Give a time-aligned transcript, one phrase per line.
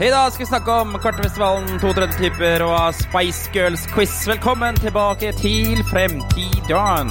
[0.00, 4.26] I dag skal vi snakke om Kartfestivalen, 32 typer og Spice Girls quiz.
[4.26, 7.10] Velkommen tilbake til Fremtiden.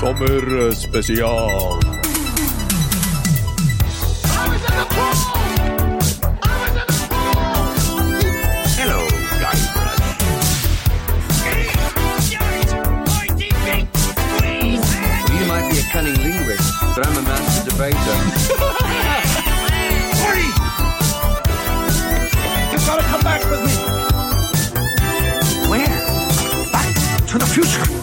[0.00, 1.82] Sommerspesial.
[8.80, 9.00] Hello,
[15.28, 18.31] You might be a cunning linguist, but I'm a master debater.
[27.52, 27.96] Slang,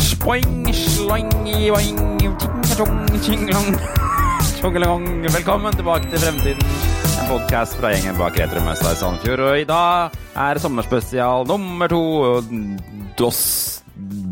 [0.00, 3.68] Spoing, sloing, boing, ting-a-tong, ting-long.
[4.56, 5.04] Tjongelong.
[5.28, 6.70] Velkommen tilbake til Fremtiden.
[7.20, 9.42] En podkast fra gjengen bak Retromessa i Sandefjord.
[9.44, 12.00] Og i dag er sommerspesial nummer to.
[13.20, 13.42] Dos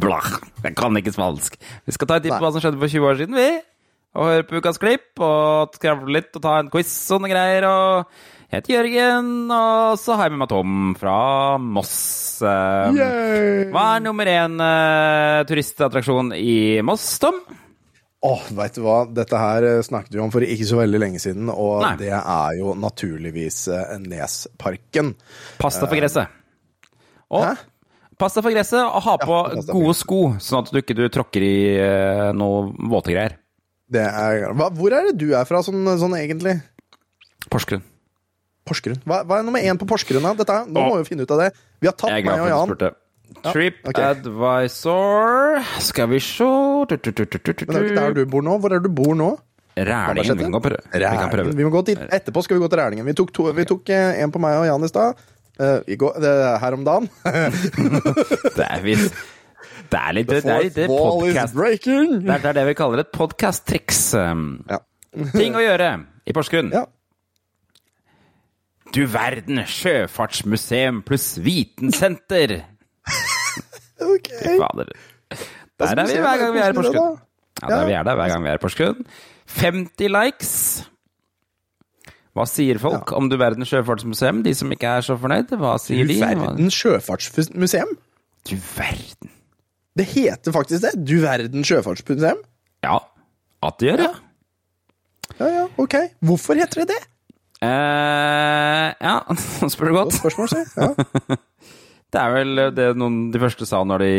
[0.01, 0.33] blah.
[0.65, 1.61] Jeg kan ikke smalsk.
[1.85, 3.49] Vi skal ta en titt på hva som skjedde for 20 år siden, vi.
[4.15, 7.69] Og høre på ukas klipp og skravle litt og ta en quiz og sånne greier.
[7.69, 11.19] Og jeg heter Jørgen, og så har jeg med meg Tom fra
[11.59, 11.97] Moss.
[12.45, 13.69] Yay!
[13.73, 17.41] hva er nummer én uh, turistattraksjon i Moss, Tom?
[18.25, 19.03] Åh, vet du hva?
[19.13, 21.93] Dette her eh, snakket vi om for ikke så veldig lenge siden, og Nei.
[22.01, 25.13] det er jo naturligvis eh, Nesparken.
[25.61, 26.33] Pasta for gresset.
[27.35, 27.53] Og Hæ?
[28.17, 31.45] pasta for gresset, og ha på for gode sko, sånn at du ikke du tråkker
[31.45, 33.37] i uh, noe våte greier.
[33.93, 36.57] Det er, hva, hvor er det du er fra, sånn, sånn egentlig?
[37.53, 37.85] Porsgrunn.
[38.65, 39.01] Porsgrunn.
[39.05, 40.23] Hva, hva er nummer én på Porsgrunn?
[40.25, 40.33] da?
[40.41, 41.49] Dette, nå må vi finne ut av det.
[41.81, 42.69] Vi har tatt meg og du Jan.
[42.71, 42.89] spurte.
[43.35, 43.53] ok.
[43.53, 48.59] TripAdvisor Skal vi se Men det er jo ikke der du bor nå.
[48.61, 49.31] Hvor er det du bor nå?
[49.77, 50.39] Rælingen.
[50.39, 50.79] Vi kan prøve.
[50.95, 51.65] Vi Rælingen.
[51.67, 51.99] må gå dit.
[51.99, 53.07] Etterpå skal vi gå til Rælingen.
[53.07, 55.15] Vi tok, to, vi tok eh, en på meg og Jan i stad.
[55.61, 57.09] Eh, i går- det er her om dagen.
[58.55, 59.15] Det er visst
[59.91, 61.55] Det er litt, det er litt Fourth podcast.
[61.55, 64.01] Det er, det det vi kaller et podcast-triks.
[64.19, 64.79] Um, Ja.
[65.35, 65.91] Ting å gjøre
[66.27, 66.73] i Porsgrunn.
[66.75, 66.85] Ja.
[68.93, 72.59] Du verden, sjøfartsmuseum pluss vitensenter.
[74.05, 74.29] Ok.
[74.45, 74.91] Fader.
[75.81, 77.21] Der er vi hver gang vi er i Porsgrunn.
[77.63, 79.07] Ja, der vi er der hver gang vi er i Porsgrunn.
[79.55, 80.53] 50 likes.
[82.35, 84.43] Hva sier folk om Du verden sjøfartsmuseum?
[84.43, 86.19] De som ikke er så fornøyd, hva sier de?
[86.19, 87.95] Du verden sjøfartsmuseum?
[88.51, 89.31] Du verden.
[89.95, 90.93] Det heter faktisk det.
[91.07, 92.43] Du verden sjøfartsmuseum?
[92.85, 92.99] Ja,
[93.63, 94.15] at det gjør, ja.
[95.39, 95.95] Ja, ja, ok.
[96.27, 97.03] Hvorfor heter det det?
[97.65, 99.15] Eh, ja,
[99.63, 100.63] nå spør du Godt spørsmål, si.
[100.79, 101.39] Ja.
[102.15, 104.11] Det er vel det noen de første sa når de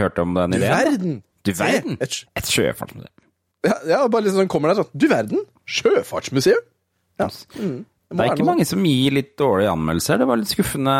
[0.00, 0.72] hørte om den Du ideen.
[0.72, 1.16] verden!
[1.44, 1.98] Du verden.
[2.00, 3.12] Et, sj- Et sjøfartsmuseum.
[3.68, 5.42] ja, ja, bare liksom sånn kommer der sånn Du verden!
[5.68, 6.62] Sjøfartsmuseum?
[7.20, 7.28] Ja.
[7.60, 7.82] Mm.
[8.08, 10.20] Det er ikke mange som gir litt dårlige anmeldelser.
[10.22, 10.96] Det var litt skuffende.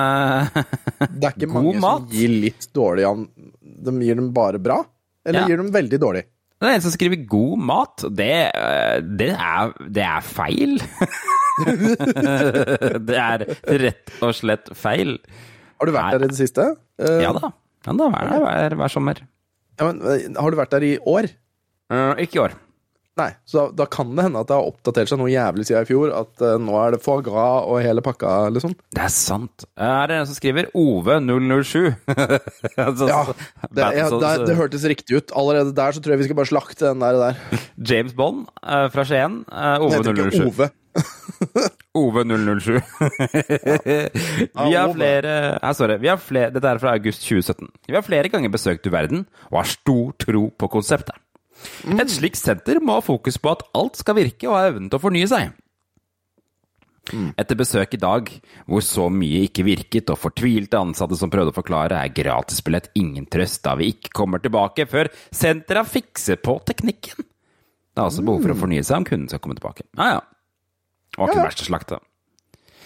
[1.17, 2.05] Det er ikke God mange mat.
[2.05, 3.25] som gir litt dårlig an
[3.87, 4.81] De gir dem bare bra?
[5.25, 5.49] Eller Ja.
[5.55, 6.25] gir dem veldig dårlig?
[6.61, 8.05] Det er en som skriver 'god mat'.
[8.17, 10.77] Det, eh, det, er, det er feil.
[13.09, 13.47] det er
[13.87, 15.17] rett og slett feil.
[15.81, 16.19] Har du vært Nei.
[16.19, 16.69] der i det siste?
[17.01, 17.53] Uh, Ja da.
[17.87, 19.19] Ja, da er det hver, hver sommer.
[19.79, 21.29] ja, men, eh, har du vært der i år?
[21.93, 22.55] Uh, ikke i år.
[23.17, 25.87] Nei, så da, da kan det hende at det har oppdatert seg noe jævlig siden
[25.87, 26.11] i fjor.
[26.13, 28.75] At uh, nå er det foie gras og hele pakka, liksom.
[28.93, 29.65] Det er sant.
[29.81, 31.95] Her er det en som skriver Ove007.
[32.87, 33.23] Altså, Ja,
[33.71, 35.33] det, ja, det, det hørtes riktig ut.
[35.39, 37.23] Allerede der så tror jeg vi skal bare slakte den der.
[37.23, 37.63] der.
[37.89, 38.45] James Bond
[38.93, 39.45] fra Skien.
[39.49, 40.51] eh, Den heter ikke Ove007.
[40.51, 40.69] Ove.
[42.01, 42.81] Ove 007.
[43.87, 45.99] vi har flere Nei, Sorry.
[46.03, 47.71] Vi har flere, dette er fra august 2017.
[47.89, 51.17] Vi har flere ganger besøkt Du verden og har stor tro på konseptet.
[51.97, 55.01] Et slikt senter må ha fokus på at alt skal virke og ha evnen til
[55.01, 55.55] å fornye seg.
[57.39, 58.31] Etter besøk i dag,
[58.67, 63.29] hvor så mye ikke virket og fortvilte ansatte som prøvde å forklare, er gratisbillett ingen
[63.31, 67.23] trøst da vi ikke kommer tilbake før senteret har fikset på teknikken.
[67.23, 69.87] Det er altså behov for å fornye seg om kunden skal komme tilbake.
[69.97, 70.25] Ja, ja.
[71.17, 71.43] Det var ikke Ja.
[71.43, 72.05] det verste slaktet.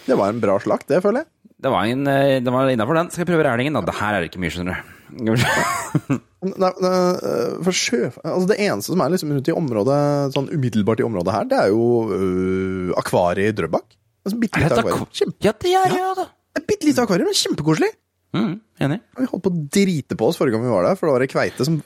[0.06, 1.28] Det var en bra slakt, det, føler jeg.
[1.60, 3.10] Det var, en, eh, det var innafor den.
[3.12, 3.82] Skal jeg prøve rælingen, da?
[3.84, 6.18] Det her er det ikke mye, skjønner du.
[6.41, 7.98] Nei, øh, for sjø...
[8.24, 9.98] Altså, det eneste som er liksom rundt i området,
[10.32, 13.84] sånn umiddelbart i området her, det er jo uh, akvariet i Drøbak.
[14.24, 15.04] Altså, bitte lite akvarium.
[15.12, 16.26] Kjempe, Ja, det er det da.
[16.56, 17.91] et bitte lite akvarium, men kjempekoselig.
[18.33, 18.54] Mm,
[18.86, 19.00] enig.
[19.18, 21.26] Vi holdt på å drite på oss forrige gang vi var der, for det var
[21.26, 21.80] ei kveite som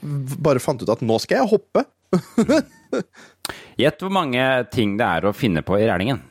[0.45, 1.83] bare fant ut at nå skal jeg hoppe.
[3.81, 6.21] Gjett hvor mange ting det er å finne på i rælingen.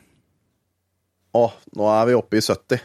[1.35, 1.45] Å,
[1.75, 2.83] nå er vi oppe i 70.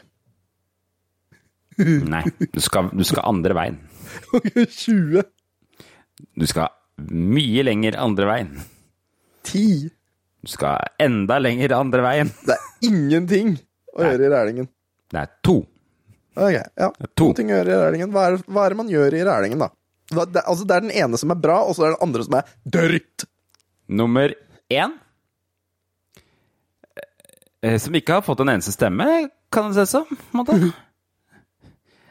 [2.12, 3.79] Nei, du skal, du skal andre veien.
[4.35, 5.23] 20.
[6.37, 6.73] Du skal
[7.11, 8.52] mye lenger andre veien.
[9.49, 9.91] 10.
[10.41, 12.32] Du skal enda lenger andre veien.
[12.47, 13.55] Det er ingenting
[13.94, 14.70] å gjøre i Rælingen.
[15.11, 15.61] Det er to.
[16.38, 16.88] Ok, ja.
[17.19, 17.31] To.
[17.37, 18.12] Ting å gjøre i Rælingen.
[18.14, 19.70] Hva er, hva er det man gjør i Rælingen, da?
[20.11, 22.26] Det, altså, det er den ene som er bra, og så er det den andre
[22.26, 23.26] som er dørt.
[24.00, 24.35] Nummer
[24.73, 24.97] én
[27.79, 30.07] som ikke har fått en eneste stemme, kan det se som.
[30.37, 30.53] måte.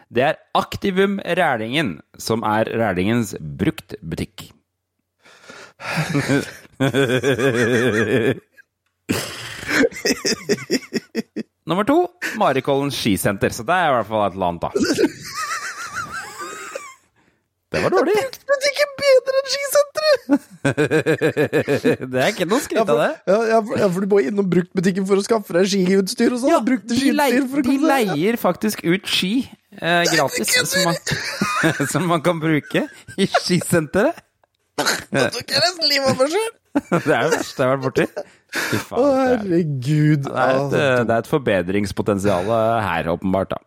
[0.09, 4.49] Det er Aktivum Rælingen, som er Rælingens bruktbutikk.
[11.69, 12.09] Nummer to
[12.41, 13.49] Marikollen skisenter.
[13.53, 14.69] Så det er i hvert fall et eller annet, da.
[17.69, 18.15] Det var dårlig.
[18.49, 20.47] Men ikke bedre enn skisenteret!
[22.13, 23.09] Det er ikke noe skritt skryt av det.
[23.29, 26.41] ja, ja, for, ja, for du må innom bruktbutikken for å skaffe deg skiutstyr og
[26.41, 26.51] sånn.
[26.55, 29.31] Ja, Brukte de, skiutstyr for å de komme leier faktisk ut ski
[29.77, 30.97] eh, gratis, som man,
[31.93, 32.87] som man kan bruke
[33.21, 34.17] i skisenteret.
[35.13, 36.51] Da tok jeg nesten livet av meg sjøl!
[36.79, 38.05] Det er det verste jeg har vært borti.
[38.55, 39.01] Fy faen.
[39.01, 40.21] Det er, herregud.
[40.25, 42.49] det er et, det er et forbedringspotensial
[42.85, 43.51] her, åpenbart.
[43.51, 43.59] da.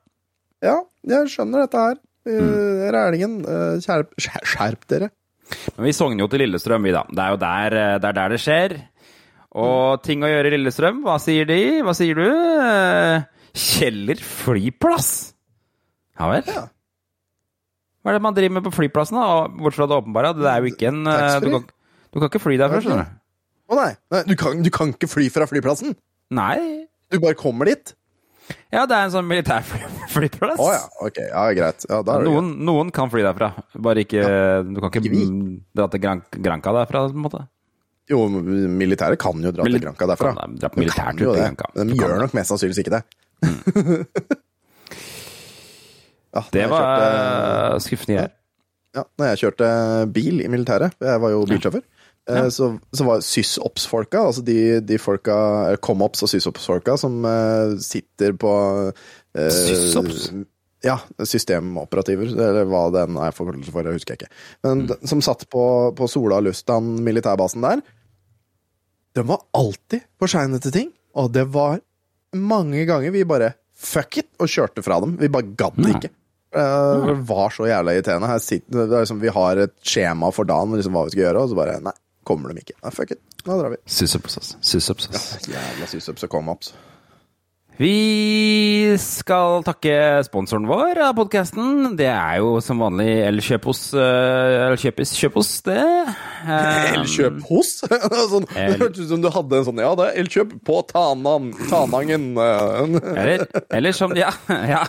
[0.64, 0.78] Ja,
[1.12, 2.00] jeg skjønner dette her.
[2.22, 2.38] Mm.
[2.38, 5.10] Uh, Rælingen, eh, skjerp, skjerp dere.
[5.76, 7.02] Men vi sogner jo til Lillestrøm, vi, da.
[7.10, 8.74] Det er jo der eh, det, er der det skjer.
[9.62, 11.60] Og ting å gjøre i Lillestrøm, hva sier de?
[11.84, 12.28] Hva sier du?
[12.28, 15.10] Eh, Kjeller flyplass?
[16.20, 16.46] Ja vel?
[16.48, 16.62] Ja.
[18.02, 19.48] Hva er det man driver med på flyplassen, da?
[19.52, 22.42] Bortsett fra det åpenbare, det er jo ikke en eh, du kan, du kan ikke
[22.42, 23.18] fly derfra, skjønner du.
[23.72, 25.94] Å nei, nei du, kan, du kan ikke fly fra flyplassen.
[26.34, 26.56] Nei.
[27.12, 27.94] Du bare kommer dit.
[28.72, 30.56] Ja, det er en sånn militærflyplass.
[30.62, 31.18] Å ja, ok.
[31.28, 31.84] Ja, greit.
[31.90, 33.50] Ja, er det Noen, noen kan fly derfra,
[33.84, 34.22] bare ikke
[34.70, 35.02] Du kan ikke
[35.76, 37.42] dra til Gran Granca derfra, på en måte.
[38.10, 40.32] Jo, militære kan jo dra Mil- til Granca derfra.
[40.38, 41.50] kan dra De kan jo det.
[41.92, 43.02] De gjør nok mest sannsynligvis ikke det.
[46.32, 48.32] ja, Det var kjørte- skuffende greier.
[48.92, 49.68] Ja, når jeg kjørte
[50.12, 51.80] bil i militæret, jeg var jo bilsjåfør,
[52.30, 55.36] eh, så, så var sysops-folka, altså de, de folka,
[55.72, 58.52] eh, comops og sysops-folka som uh, sitter på
[58.92, 60.28] uh, Sysops?
[60.82, 64.32] Ja, systemoperativer, eller hva den er forkortelse for, det husker jeg ikke.
[64.66, 65.64] Men de, som satt på,
[65.94, 67.82] på Sola lufthavn, militærbasen der,
[69.14, 71.78] de var alltid for seine til ting, og det var
[72.34, 73.52] mange ganger vi bare
[73.82, 75.16] fuck it, og kjørte fra dem.
[75.20, 75.94] Vi bare gadd Ja.
[75.98, 76.10] ikke.
[76.54, 78.28] Eh, Det var så jævla irriterende.
[78.30, 81.24] Her sitter, det er liksom, vi har et skjema for dagen liksom, hva vi skal
[81.26, 82.74] gjøre, og så bare Nei, kommer de ikke.
[82.82, 83.18] Nei, fuck it.
[83.46, 83.76] Nå drar vi.
[83.86, 84.56] Sysops, altså.
[84.62, 85.08] Sysops,
[85.48, 86.74] Ja, Jævla sysups og come-ups.
[87.80, 89.94] Vi skal takke
[90.26, 91.94] sponsoren vår av podkasten.
[91.98, 94.02] Det er jo som vanlig Elkjøpos hos
[94.68, 95.80] Elkjøpis Kjøpos, det.
[96.42, 97.68] Eh, Elkjøp hos?
[98.32, 100.80] sånn, det El- hørtes ut som du hadde en sånn Ja, det er Elkjøp på
[100.88, 102.24] Tanan, Tanangen.
[102.34, 102.96] eh.
[103.22, 104.80] Eller, eller som Ja, ja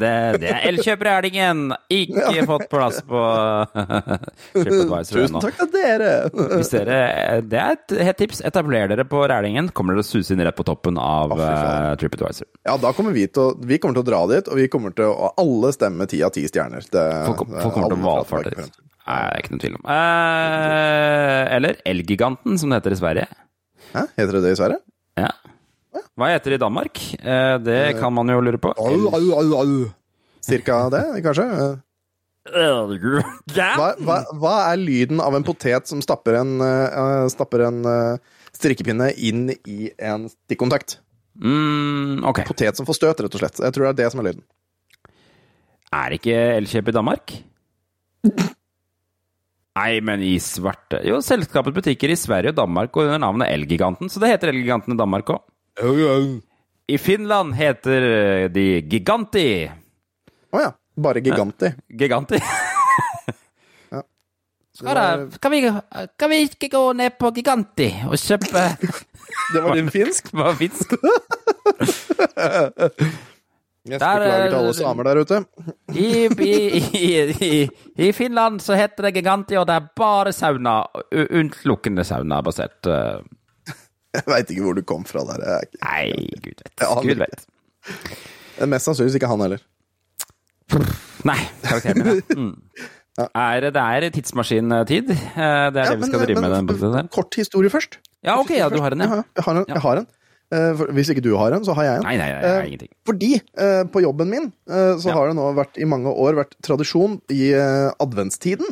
[0.00, 1.74] det, det er Elkjøp Rælingen.
[1.92, 3.20] Ikke fått plass på
[3.74, 6.08] TripAdvisor Tusen takk til dere!
[6.54, 6.96] Hvis dere,
[7.52, 8.40] det er et hett tips.
[8.48, 9.68] Etabler dere på Rælingen.
[9.76, 11.92] Kommer dere susende rett på toppen av oh, eh,
[12.24, 12.46] TripAdvisor.
[12.64, 14.94] Ja, da kommer vi til å, vi kommer til å dra dit, og vi kommer
[14.96, 16.84] til å alle stemme ti av ti stjerner.
[16.90, 18.82] Det, Folk, det folk kommer til å valfarte dit.
[19.04, 19.88] Nei, det er ikke noe tvil om.
[19.94, 23.26] Eh, eller Elgiganten, som det heter i Sverige.
[23.92, 24.06] Hæ?
[24.16, 24.80] Heter det det i Sverige?
[25.20, 25.32] Ja.
[26.18, 27.02] Hva heter det i Danmark?
[27.20, 28.72] Eh, det kan man jo lure på.
[28.72, 29.74] Au, au, au, au.
[30.44, 31.48] Cirka det, kanskje?
[32.44, 38.34] Hva, hva, hva er lyden av en potet som stapper en, uh, stapper en uh,
[38.52, 40.98] strikkepinne inn i en stikkontakt?
[41.40, 42.44] Mm, ok.
[42.46, 43.62] Potet som får støt, rett og slett.
[43.64, 44.44] Jeg tror det er det som er lyden.
[45.94, 47.34] Er ikke Elkjøp i Danmark?
[49.74, 54.10] Nei, men i svarte Jo, selskapets butikker i Sverige og Danmark går under navnet Elgiganten,
[54.10, 55.42] så det heter Elgiganten i Danmark òg.
[56.86, 59.46] I Finland heter de Giganti.
[60.54, 60.70] Å ja.
[60.94, 61.72] Bare giganti.
[61.88, 62.38] Giganti.
[63.94, 64.00] Ja.
[64.74, 65.58] Skal, da, kan, vi,
[66.18, 68.62] kan vi ikke gå ned på Giganti og kjøpe
[69.52, 70.30] Det var din finsk?
[70.32, 70.94] Hva finsk?
[73.84, 75.38] Jeg skal beklage til alle samer der ute.
[75.92, 76.06] I,
[76.40, 76.54] i,
[76.96, 77.08] i,
[77.44, 77.58] i,
[78.06, 80.78] I Finland så heter det Giganti, og det er bare sauna.
[81.12, 82.88] Unnlukkende sauna, saunabasert.
[82.88, 83.20] eh.
[84.14, 85.42] Jeg veit ikke hvor du kom fra der.
[85.42, 86.86] Er ikke- Nei, gud vet.
[87.02, 87.46] Gud vet.
[88.56, 89.64] Det Mest sannsynligvis ikke han heller.
[91.28, 92.36] Nei, karakteren min, ja.
[92.38, 92.54] Mm.
[93.18, 95.10] Er, det er tidsmaskintid.
[95.14, 96.66] Eh, Det er det vi skal drive med.
[96.82, 97.08] den.
[97.14, 97.98] Kort historie først.
[98.24, 99.22] Ja, ok, ja, du har en, ja.
[99.36, 99.64] Jeg har en.
[99.68, 100.06] Jeg har en.
[100.54, 102.02] Eh, Hvis ikke du har en, så har jeg en.
[102.08, 102.90] Nei, nei, nei, Eh, ingenting.
[103.06, 103.40] Fordi
[103.92, 105.14] på jobben min så Ja.
[105.14, 107.52] har det nå vært i mange år vært tradisjon i
[108.00, 108.66] adventstiden.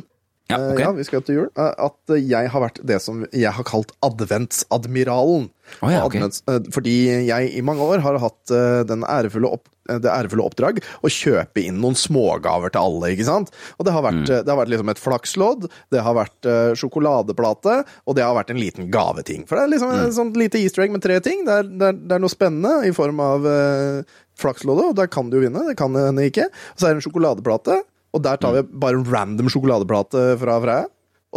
[0.51, 0.83] Ja, okay.
[0.85, 1.49] ja, vi skal til jul.
[1.57, 5.51] eh, at jeg har vært det som jeg har kalt adventsadmiralen.
[5.81, 6.21] Oh, ja, okay.
[6.21, 6.95] advents, eh, fordi
[7.29, 11.09] jeg i mange år har hatt eh, den ærefulle opp, eh, det ærefulle oppdrag å
[11.09, 13.13] kjøpe inn noen smågaver til alle.
[13.15, 13.53] ikke sant?
[13.79, 14.31] Og Det har vært, Mm.
[14.31, 18.35] eh, det har vært liksom et flakslodd, det har vært eh, sjokoladeplate, og det har
[18.37, 19.47] vært en liten gaveting.
[19.49, 20.07] For det er liksom Mm.
[20.09, 21.45] et sånt lite easter egg med tre ting.
[21.47, 24.03] Det er, det er, det er noe spennende i form av eh,
[24.37, 25.65] flaksloddet, og der kan du jo vinne.
[25.69, 26.47] Det kan hende ikke.
[26.51, 30.59] Og så er det en sjokoladeplate, og der tar vi bare en random sjokoladeplate fra
[30.61, 30.85] Freia.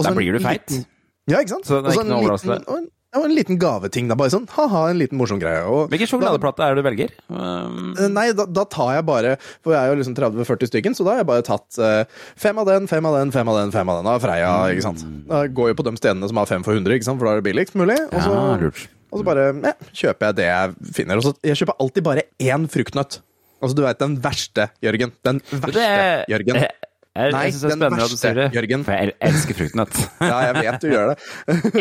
[0.03, 0.65] Da blir du feit.
[0.67, 0.85] liten-
[1.27, 1.65] Ja, ikke sant?
[1.65, 2.67] Så det er ikke noe overraskende.
[2.67, 2.91] og en-
[3.31, 4.09] liten gaveting.
[4.09, 5.63] da, Bare sånn ha-ha, en liten morsom greie.
[5.65, 7.09] Og Hvilken sjokoladeplate er det du velger?
[7.29, 11.05] Um, Nei, da, da tar jeg bare For jeg er jo liksom 30-40 stykken, så
[11.05, 12.03] da har jeg bare tatt uh,
[12.35, 14.51] fem av den, fem av den, fem av den, fem av den av Freia.
[14.75, 15.05] ikke sant?
[15.29, 17.17] Da går jeg på de stedene som har fem for 100, ikke sant?
[17.19, 17.97] for da er det billigst mulig.
[18.11, 18.71] Og så, Ja,
[19.13, 21.15] og så bare ja, kjøper jeg det jeg finner.
[21.17, 23.21] Og så, jeg kjøper alltid bare én fruktnøtt.
[23.61, 25.13] Altså, du veit den verste, Jørgen.
[25.25, 26.59] Den verste, det Jørgen.
[26.59, 26.69] Jeg,
[27.15, 28.83] jeg, Nei, jeg den verste, sier det, Jørgen.
[28.87, 29.99] for jeg elsker fruktnøtt.
[30.29, 31.17] Ja, jeg vet du gjør det.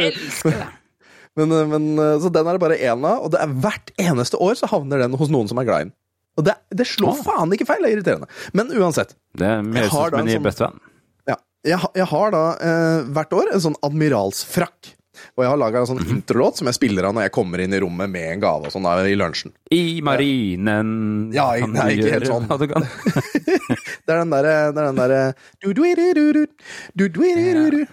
[0.07, 0.71] elsker det.
[1.35, 3.89] Men, eh, men, eh, så den er det bare én av, og det er hvert
[3.99, 5.95] eneste år så havner den hos noen som er glad i den.
[6.39, 8.29] Og det, det slår faen ikke feil, det er irriterende.
[8.55, 9.17] Men uansett.
[9.35, 10.79] Det er Jeg høres ut som en ny sånn- bestevenn.
[11.31, 11.37] Ja.
[11.67, 14.93] Jeg, jeg har da eh, hvert år en sånn admiralsfrakk.
[15.35, 17.73] Og jeg har laga en sånn introlåt som jeg spiller av når jeg kommer inn
[17.75, 19.51] i rommet med en gave og sånn i lunsjen.
[19.75, 20.93] I marinen
[21.35, 22.47] Ja, kan nei, ikke helt sånn.
[24.05, 25.21] Det er den derre det er den derre.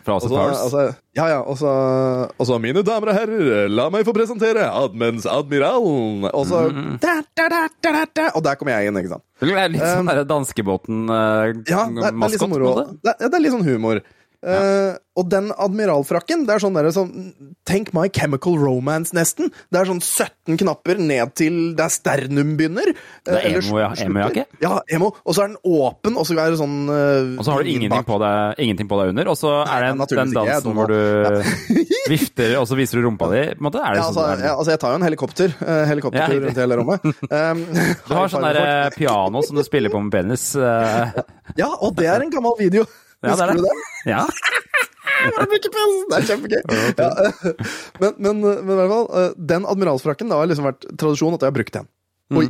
[0.03, 0.97] Fra Austin Powers.
[1.15, 1.39] Ja, ja.
[1.47, 1.71] Og så,
[2.35, 6.27] og så, mine damer og herrer, la meg få presentere Admens Admiralen.
[6.31, 6.99] Og så Mm.
[7.01, 7.47] da, da,
[8.15, 8.27] da.
[8.35, 9.23] Og der kommer jeg inn, ikke sant.
[9.41, 11.67] Det er litt sånn um, danskebåten-maskot.
[11.71, 12.73] Ja, det er, det er litt sånn moro.
[13.01, 14.01] Det det er litt sånn humor.
[14.41, 17.11] Eh, og den admiralfrakken, det er sånn, der, sånn
[17.67, 19.51] Tenk My Chemical Romance, nesten.
[19.69, 22.93] Det er sånn 17 knapper ned til der sternum begynner.
[23.27, 23.91] Det er eh, emo, ja.
[24.01, 24.45] Emo-jakke?
[24.63, 25.11] Ja, emo.
[25.21, 27.69] Og så er den åpen, og så er det sånn uh, Og så har du
[27.73, 30.89] ingenting på deg, ingenting på deg under, og så er det en, den dansen hvor
[30.89, 30.97] du
[32.13, 33.43] vifter, og så viser du rumpa di.
[33.51, 33.83] På en måte.
[33.83, 35.55] Det Ja, altså, sånn, ja, altså, jeg tar jo en helikopter.
[35.59, 37.11] Uh, helikoptertur Ja, rundt hele rommet.
[37.27, 37.63] Um,
[38.07, 40.53] Du har sånn der piano som du spiller på med penis.
[41.59, 42.85] Ja, og det er en gammel video.
[43.21, 43.75] Ja, er Husker du det.
[44.11, 44.25] Ja.
[45.21, 46.61] Det er kjempegøy.
[46.97, 47.09] Ja,
[48.01, 51.43] men, men, men i hvert fall, eh, den admiralsfrakken, det har liksom vært tradisjon at
[51.45, 51.85] jeg har brukt den.
[52.33, 52.49] Mm.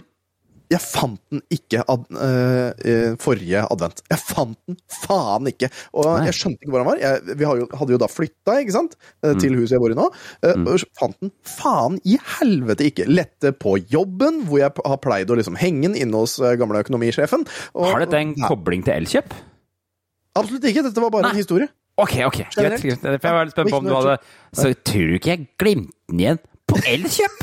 [0.71, 3.99] Jeg fant den ikke ad, eh, forrige advent.
[4.07, 5.67] Jeg fant den faen ikke!
[5.99, 6.29] Og Nei.
[6.29, 7.01] jeg skjønte ikke hvor den var.
[7.03, 7.49] Jeg, vi
[7.81, 8.95] hadde jo da flytta ikke sant?
[9.19, 9.41] Eh, Mm.
[9.43, 10.07] til huset jeg bor i nå.
[10.47, 13.09] eh, Og fant den faen i helvete ikke!
[13.11, 17.43] Lette på jobben, hvor jeg har pleid å liksom henge den inne hos gamle økonomisjefen.
[17.75, 18.47] Og- Har dette en ja.
[18.47, 19.35] kobling til Elkjøp?
[20.39, 20.83] Absolutt ikke!
[20.87, 21.31] Dette var bare Nei.
[21.35, 21.67] en historie.
[22.01, 22.37] Ok, ok.
[22.55, 22.81] Greit.
[22.81, 23.01] Greit.
[23.01, 24.13] For jeg var litt spent på om du hadde
[24.55, 26.39] Så tror du ikke jeg glemte den igjen
[26.71, 27.41] på Elkjøp?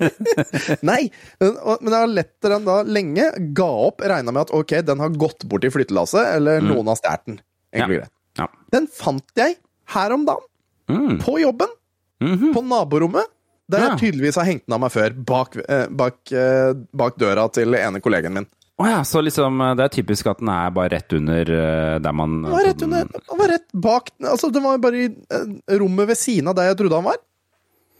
[0.90, 1.00] Nei,
[1.40, 3.26] men jeg har lett den da lenge.
[3.56, 7.00] Ga opp, regna med at ok, den har gått bort i flyttelasset, eller noen har
[7.00, 7.40] stjålet den.
[7.74, 8.14] Egentlig greit.
[8.40, 8.46] Ja.
[8.74, 9.56] Den fant jeg
[9.96, 10.46] her om dagen,
[10.90, 11.18] Mm.
[11.22, 11.68] på jobben,
[12.20, 12.52] Mhm.
[12.54, 13.26] på naborommet.
[13.70, 13.88] Der Ja.
[13.94, 17.72] jeg tydeligvis har hengt den av meg før, bak, eh, bak, eh, bak døra til
[17.74, 18.46] ene kollegen min.
[18.80, 21.96] Å ja, så liksom eh, det er typisk at den er bare rett under eh,
[22.00, 25.08] der man Den var rett under, den var rett bak Altså, den var bare i
[25.10, 27.20] eh, rommet ved siden av der jeg trodde han var.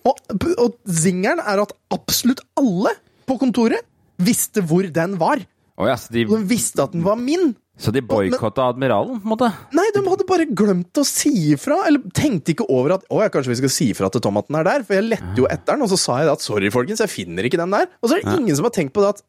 [0.09, 0.21] Og,
[0.65, 2.95] og zingeren er at absolutt alle
[3.29, 3.85] på kontoret
[4.21, 5.43] visste hvor den var.
[5.81, 7.53] Oh ja, så de, Og de visste at den var min.
[7.81, 9.49] så de boikotta admiralen, på en måte?
[9.77, 13.31] Nei, de hadde bare glemt å si ifra, eller tenkte ikke over at å, ja,
[13.33, 15.49] kanskje vi skal si ifra til Tom at den er der, for jeg lette jo
[15.49, 17.89] etter den, og så sa jeg at sorry, folkens, jeg finner ikke den der.
[18.03, 19.25] Og så er det ingen som har tenkt på det at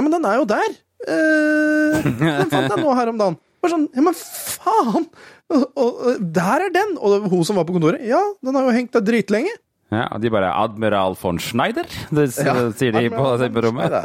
[0.00, 0.76] ja, men den er jo der.
[1.04, 3.36] Eh, den fant jeg nå her om dagen.
[3.60, 5.10] Bare sånn, ja, men faen!
[5.50, 6.94] Og, og, der er den!
[6.96, 9.52] Og hun som var på kontoret, ja, den har jo hengt der dritlenge.
[9.90, 12.54] Ja, og de bare 'Admiral von Schneider', det Ja.
[12.70, 13.96] sier de på, på rommet.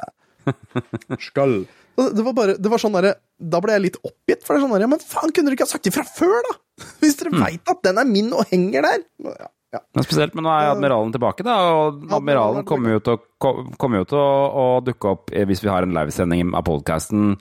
[1.30, 1.68] Skal.
[1.96, 4.64] Det var bare, det var sånn derre Da ble jeg litt oppgitt, for det er
[4.66, 6.58] sånn derre Ja, men faen, kunne dere ikke ha sagt ifra før, da?
[7.00, 9.06] Hvis dere vet at den er min og henger der?
[9.24, 9.82] Ja, ja.
[9.96, 13.52] Men spesielt, men nå er admiralen tilbake, da, og Admiralen er kommer jo til å,
[13.82, 17.36] kommer jo til å, å dukke opp eh, hvis vi har en livesending av podkasten.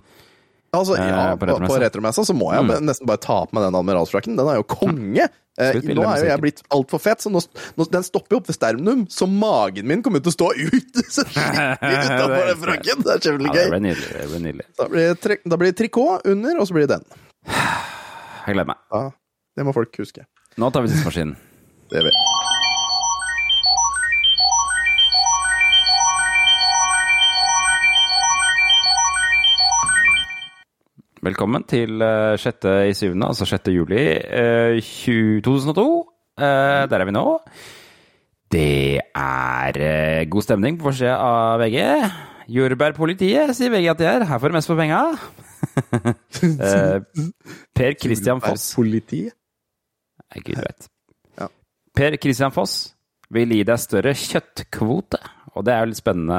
[0.74, 1.70] Altså, ja, Eh, på retromessa.
[1.70, 2.86] på retromessa så må jeg Mm.
[2.88, 4.34] nesten bare ta på meg den admiralsfrakken.
[4.36, 5.28] Den er jo konge.
[5.54, 7.38] Eh, vi spille nå er jo jeg blitt altfor fett, så nå,
[7.78, 10.98] nå, den stopper jo opp ved sternum, så magen min kommer til å stå ut
[10.98, 13.04] utafor den frakken.
[13.06, 14.10] Det er Ja, det blir nydelig.
[14.18, 14.66] Det blir nydelig.
[14.80, 17.06] Da blir, tre, da blir trikot under, og så blir det den.
[18.48, 18.82] Jeg gleder meg.
[18.92, 19.04] Ja,
[19.56, 20.26] det må folk huske.
[20.58, 21.36] Nå tar vi tidsmaskinen.
[21.90, 22.10] Det er vi.
[31.24, 33.70] Velkommen til eh, sjette i syvende, altså 6.
[33.72, 35.84] juli eh, 20- 2002.
[36.36, 37.24] Eh, Der er vi nå.
[38.52, 41.78] Det er eh, god stemning på forsida av VG.
[42.54, 44.26] Jordbærpolitiet, sier VG at de er.
[44.28, 45.02] Her får du mest for penga.
[46.44, 47.00] Eh,
[47.74, 49.32] per Christian Foss Politiet.
[50.34, 50.88] Nei, Gud vet.
[51.94, 52.94] Per Christian Foss
[53.34, 55.20] vil gi deg større kjøttkvote.
[55.54, 56.38] Og det er jo litt spennende.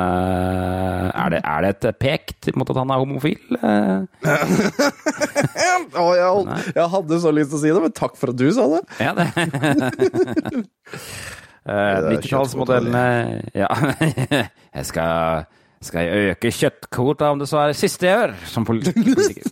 [1.16, 3.40] Er det, er det et pek mot at han er homofil?
[5.96, 8.46] Eh, jeg, jeg hadde så lyst til å si det, men takk for at du
[8.54, 8.82] sa det.
[9.00, 9.26] Ja, det.
[11.66, 13.04] uh, er 90-tallsmodellene
[13.56, 13.70] Ja.
[14.76, 15.46] Jeg skal,
[15.88, 19.48] skal jeg øke kjøttkvota om det så er det siste jeg gjør som poli- politiker.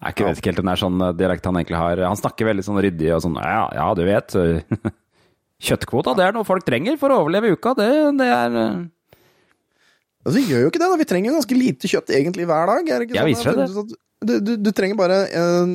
[0.00, 1.96] Jeg ikke- vet ikke helt om det er sånn eh, dialekt han egentlig har.
[2.08, 4.34] Han snakker veldig sånn ryddig og sånn Ja, ja, du vet.
[4.34, 4.62] eh,
[5.60, 7.74] Kjøttkvota, det er noe folk trenger for å overleve i uka.
[7.76, 8.78] Det, det er eh,
[10.20, 10.96] Altså, vi gjør jo ikke det, da.
[11.00, 12.88] Vi trenger ganske lite kjøtt egentlig hver dag.
[12.92, 13.60] Er det ikke jeg sånn?
[13.60, 13.98] viser det.
[14.20, 15.70] Du, du, du trenger bare en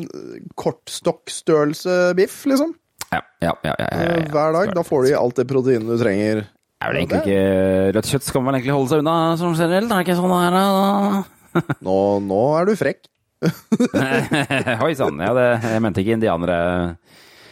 [0.61, 2.75] kortstokkstørrelse biff, liksom.
[3.13, 3.73] Ja, ja, ja.
[3.79, 4.19] ja, ja.
[4.29, 4.73] Hver dag.
[4.75, 6.43] Da får du i alt det proteinet du trenger.
[6.83, 9.89] Er vel egentlig ikke Rødt kjøtt skal man vel egentlig holde seg unna som generelt,
[9.89, 11.65] er det ikke sånn her da?
[11.87, 13.01] Nå, nå er du frekk.
[14.85, 16.57] Oi sann, ja, det, jeg mente ikke indianere.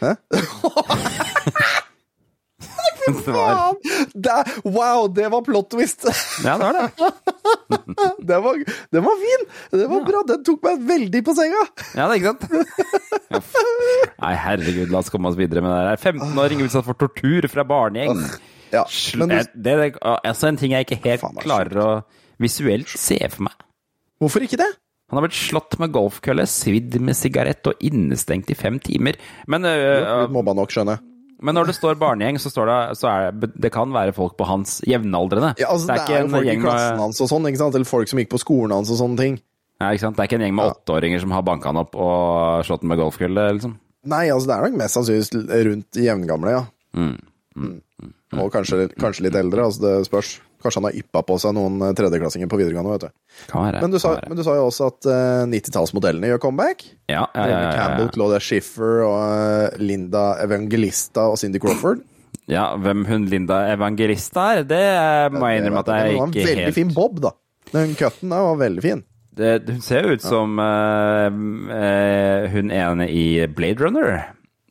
[0.01, 0.13] Hæ?
[3.03, 3.75] det var,
[4.13, 6.05] Det, wow, det var plot twist!
[6.45, 6.87] ja, det var det.
[8.23, 8.55] Den var,
[8.93, 9.41] den var fin!
[9.71, 10.21] Det var bra.
[10.27, 11.63] Den tok meg veldig på senga.
[11.97, 12.45] Ja, det er ikke sant?
[14.23, 15.99] Nei, herregud, la oss komme oss videre med det her.
[16.13, 18.21] 15-åring utsatt for tortur fra barnegjeng.
[18.73, 18.85] Ja,
[19.19, 19.35] men du,
[19.65, 21.89] det er altså en ting jeg ikke helt det er klarer å
[22.41, 23.57] visuelt se for meg.
[24.23, 24.71] hvorfor ikke det?
[25.13, 29.19] Han har blitt slått med golfkølle, svidd med sigarett og innestengt i fem timer.
[29.45, 31.05] Men, øh, mobba nok, skjønner jeg.
[31.43, 34.47] men når det står barnegjeng, så står det så er, det kan være folk på
[34.49, 35.53] hans jevnaldrende.
[35.61, 37.45] Ja, altså, det er, jo folk i klassen hans og sånn?
[37.45, 39.37] Eller folk som gikk på skolen hans og sånne ting.
[39.81, 40.17] Ja, ikke sant?
[40.17, 40.73] Det er ikke en gjeng med Ja.
[40.73, 43.77] åtteåringer som har banka han opp og slått han med golfkølle, liksom.
[44.09, 46.63] Nei, altså det er nok mest sannsynligvis rundt jevngamle, ja.
[46.97, 47.81] Mm.
[48.33, 50.39] Og kanskje, kanskje litt eldre, altså det spørs.
[50.63, 53.43] Kanskje han har yppa på seg noen eh, tredjeklassinger på videregående, vet du.
[53.51, 53.83] Kan være.
[53.83, 56.85] Men du sa, men du sa jo også at uh, 90-tallsmodellene gjør comeback.
[57.11, 58.11] ja, ja, ja, ja, Campbell.
[58.15, 62.03] Claudia Schiffer og uh, Linda Evangelista og Cindy Crawford.
[62.51, 66.27] ja, hvem hun Linda Evangelista er, det eh, må jeg innrømme at det Hun var
[66.27, 67.33] en veldig helt fin bob, da.
[67.73, 69.03] Den cutten der var veldig fin.
[69.39, 71.27] det, Hun ser jo ut som uh,
[71.73, 74.23] eh, hun ene i Blade Runner.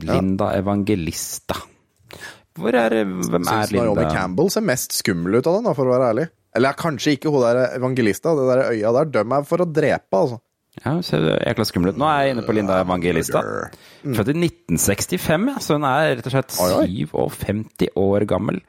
[0.03, 1.61] Linda Evangelista.
[2.59, 3.88] Hvor er Hvem er Linda?
[3.94, 4.06] Naomi?
[4.12, 6.28] Campbell ser mest skummel ut av den, for å være ærlig.
[6.52, 8.35] Eller kanskje ikke hun der Evangelista.
[8.37, 10.40] Det der øya der dømmer for å drepe, altså.
[10.80, 11.99] Ja, hun ser jækla skummel ut.
[12.00, 13.42] Nå er jeg inne på Linda Evangelista.
[14.02, 16.62] Født i 1965, ja, så hun er rett og slett Mm.
[16.64, 17.35] Oi, oi.
[17.44, 18.61] 57 år gammel.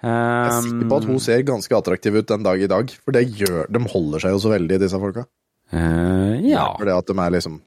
[0.00, 2.92] Jeg er sikker på at hun ser ganske attraktiv ut den dag i dag.
[3.04, 5.26] For det gjør, de holder seg jo så veldig, disse folka.
[5.74, 6.64] Uh, ja.
[6.78, 7.58] For det at de er liksom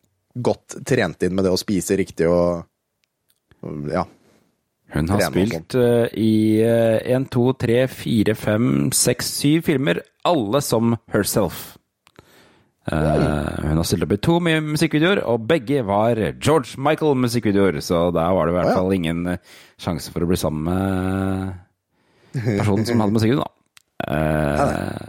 [0.43, 2.65] godt trent inn med det å spise riktig og
[3.91, 4.03] Ja.
[4.93, 10.93] Hun har spilt uh, i én, to, tre, fire, fem, seks, syv filmer, alle som
[11.13, 11.71] herself.
[12.83, 18.09] Uh, hun har stilt opp i to mu- musikkvideoer, og begge var George Michael-musikkvideoer, så
[18.13, 22.85] der var det i hvert fall ingen eh, sjanse for å bli sammen med personen
[22.89, 23.49] som hadde musikkvideo, da.
[24.03, 25.07] Uh,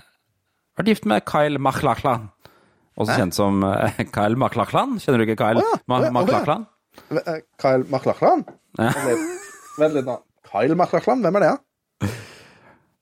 [0.78, 2.28] vært gift med Kyle Machlachlan,
[2.94, 4.96] også kjent som eh, Kyle Machlachlan.
[5.02, 5.80] Kjenner du ikke Kyle oh, ja.
[5.90, 6.14] Ma- Å, ja, å, ja.
[6.20, 6.66] MacLachlan?
[7.10, 8.46] Eh, Kyle MacLachlan?
[9.74, 9.80] Ja.
[9.82, 10.06] Vent litt.
[10.08, 10.20] Nå.
[10.46, 12.08] Kyle MacLachlan, hvem er det, da?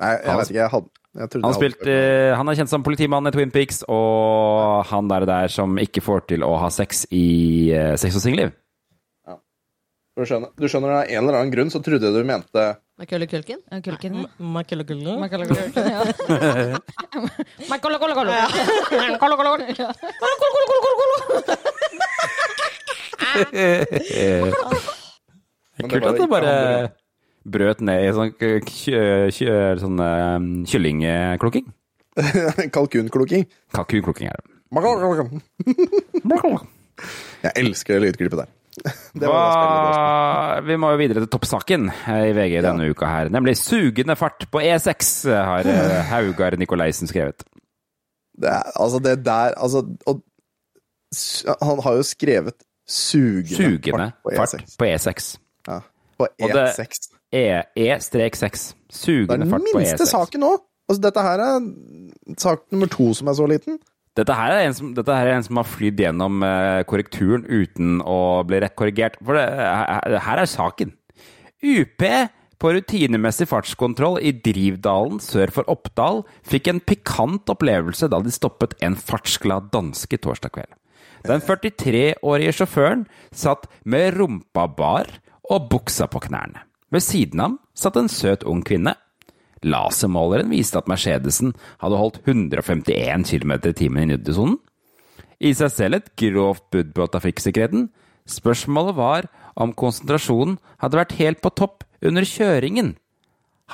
[0.03, 0.59] Nei, jeg vet ikke.
[0.59, 3.51] Jeg hadde jeg Han, hadde spilt, uh, eh, han er kjent som politimann i Twin
[3.53, 8.17] Peaks, og han der, der som ikke får til å ha sex i uh, sex
[8.17, 8.55] og singelliv.
[10.13, 12.65] Du skjønner, du skjønner, av en eller annen grunn så trodde jeg du mente
[13.01, 13.61] Macaulay Culkin?
[13.81, 14.27] Culkin?
[14.37, 15.17] Macaulay Culkin, ja.
[17.73, 17.97] Macaulay
[24.77, 24.99] Culkin!
[25.91, 26.55] Kult at det bare
[27.53, 28.33] brøt ned i sånn,
[29.83, 31.69] sånn eh, kyllingklukking.
[32.75, 33.47] Kalkunklukking.
[33.75, 34.51] Kalkunklukking er det.
[37.43, 38.51] Jeg elsker det lydklippet der.
[39.13, 39.29] Det.
[39.29, 44.17] Hva, vi må jo videre til toppsaken eh, i VG denne uka her, nemlig 'Sugende
[44.17, 47.45] fart på E6', har eh, Haugar Nikolaisen skrevet.
[48.33, 50.23] Det er, altså, det der Altså og,
[51.61, 54.77] Han har jo skrevet 'sugende, Sugende fart på fart E6.
[54.79, 55.29] på E6.
[55.69, 55.81] Ja,
[56.19, 57.09] på Og det- E6.
[57.33, 58.75] E- E-6.
[58.93, 60.53] Det er den fart på E minste saken nå.
[60.89, 63.79] Altså, dette her er sak nummer to som er så liten.
[64.15, 68.45] Dette her er en som, er en som har flydd gjennom eh, korrekturen uten å
[68.45, 69.17] bli rett korrigert.
[69.25, 70.93] For det, her, her er saken.
[71.63, 72.05] UP
[72.63, 78.77] på rutinemessig fartskontroll i Drivdalen sør for Oppdal fikk en pikant opplevelse da de stoppet
[78.85, 80.71] en fartsglad danske torsdag kveld.
[81.27, 85.09] Den 43-årige sjåføren satt med rumpa bar
[85.51, 86.67] og buksa på knærne.
[86.93, 88.95] Ved siden av ham satt en søt ung kvinne.
[89.63, 94.59] Lasermåleren viste at Mercedesen hadde holdt 151 km i timen i nuddesonen.
[95.43, 97.89] I seg selv et grovt brudd på trafikksikkerheten.
[98.29, 102.95] Spørsmålet var om konsentrasjonen hadde vært helt på topp under kjøringen.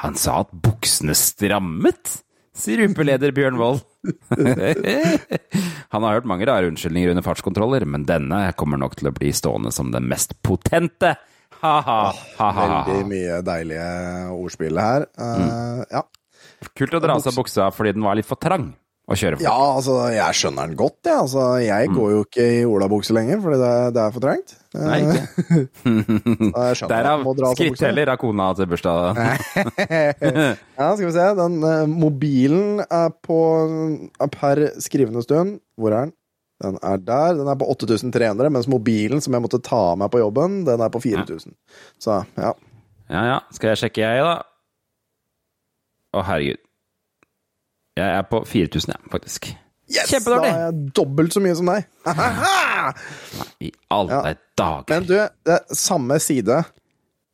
[0.05, 2.19] Han sa at buksene strammet,
[2.57, 3.83] sier UP-leder Bjørn Wold.
[5.93, 9.33] Han har hørt mange rare unnskyldninger under fartskontroller, men denne kommer nok til å bli
[9.35, 11.17] stående som den mest potente.
[11.63, 13.89] Veldig mye deilige
[14.37, 15.09] ordspill her.
[15.19, 15.85] Uh, Mm.
[15.93, 16.03] Ja.
[16.75, 18.73] Kult å dra av seg buksa fordi den var litt for trang.
[19.09, 19.45] å kjøre fort.
[19.47, 21.17] Ja, altså, jeg skjønner den godt, jeg.
[21.17, 24.53] Altså, jeg går jo ikke i olabukse lenger, fordi det, det er for trangt.
[24.77, 24.83] Mm.
[24.85, 25.23] Nei, ikke.
[26.61, 27.25] At Derav
[27.57, 29.17] skritteller av kona til bursdag.
[30.79, 31.25] Ja, skal vi se.
[31.41, 33.39] Den uh, mobilen er på
[34.21, 36.13] er per skrivende stund Hvor er den?
[36.63, 37.37] Den er der.
[37.39, 40.81] Den er på 8300, mens mobilen som jeg måtte ta av meg på jobben, den
[40.83, 41.55] er på 4000.
[42.03, 42.53] Så ja.
[43.09, 43.37] Ja, ja.
[43.55, 44.35] Skal jeg sjekke, jeg, da?
[46.19, 46.61] Å, herregud.
[47.99, 49.49] Jeg er på 4000, jeg, faktisk.
[49.89, 50.51] Yes, Kjempedårlig.
[50.51, 51.87] Da er jeg dobbelt så mye som deg.
[53.65, 54.35] I alle Ja.
[54.61, 54.91] dager.
[54.93, 55.15] Men du,
[55.49, 56.59] det er samme side.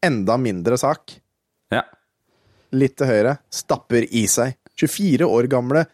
[0.05, 1.17] Enda mindre sak.
[1.75, 1.83] Ja.
[2.77, 3.39] Litt til høyre.
[3.51, 4.55] Stapper i seg.
[4.79, 5.85] 24 år gamle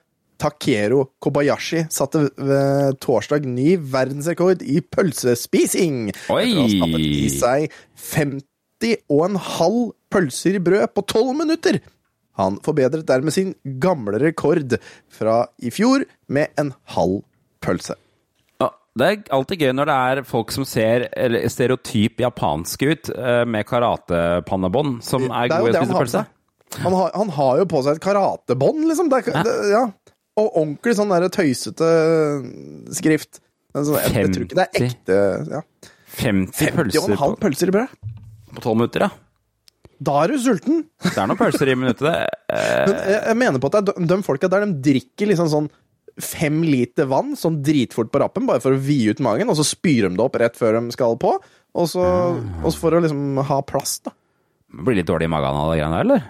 [0.40, 6.10] Takero Kobayashi satte ved torsdag ny verdensrekord i pølsespising.
[6.32, 6.42] Oi!
[6.42, 7.78] Etter å ha stappet i seg
[8.10, 11.80] 50,5 pølser i brød på 12 minutter.
[12.40, 14.78] Han forbedret dermed sin gamle rekord
[15.12, 17.20] fra i fjor med en halv
[17.60, 17.96] pølse.
[18.60, 23.10] Ja, Det er alltid gøy når det er folk som ser eller, stereotyp japanske ut,
[23.12, 26.26] eh, med karatepannebånd, som er er gode i å spise pølse.
[26.80, 29.08] Han har, han har jo på seg et karatebånd, liksom.
[29.10, 29.84] Det det, ja.
[30.38, 31.88] Og ordentlig sånn der tøysete
[32.96, 33.40] skrift.
[33.74, 35.18] Altså, så, jeg, jeg tror ikke det er ekte
[35.50, 35.64] ja.
[36.20, 37.92] 50 pølser 50,5 på, pølser i brød.
[38.56, 39.10] på 12 minutter, ja.
[40.00, 40.80] Da er du sulten!
[41.04, 42.40] Det er noen pølser i minuttet, det.
[42.50, 45.70] Eh, Men jeg, jeg mener på at de, de folka der de drikker liksom sånn
[46.20, 49.66] fem liter vann sånn dritfort på rappen, bare for å vide ut magen, og så
[49.66, 51.36] spyr de det opp rett før de skal på.
[51.78, 54.12] Og så, og så for å liksom ha plass, da.
[54.82, 56.24] blir litt dårlig i magen av det greiene der, eller?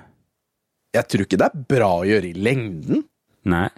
[0.96, 3.04] Jeg tror ikke det er bra å gjøre i lengden.
[3.48, 3.68] Nei.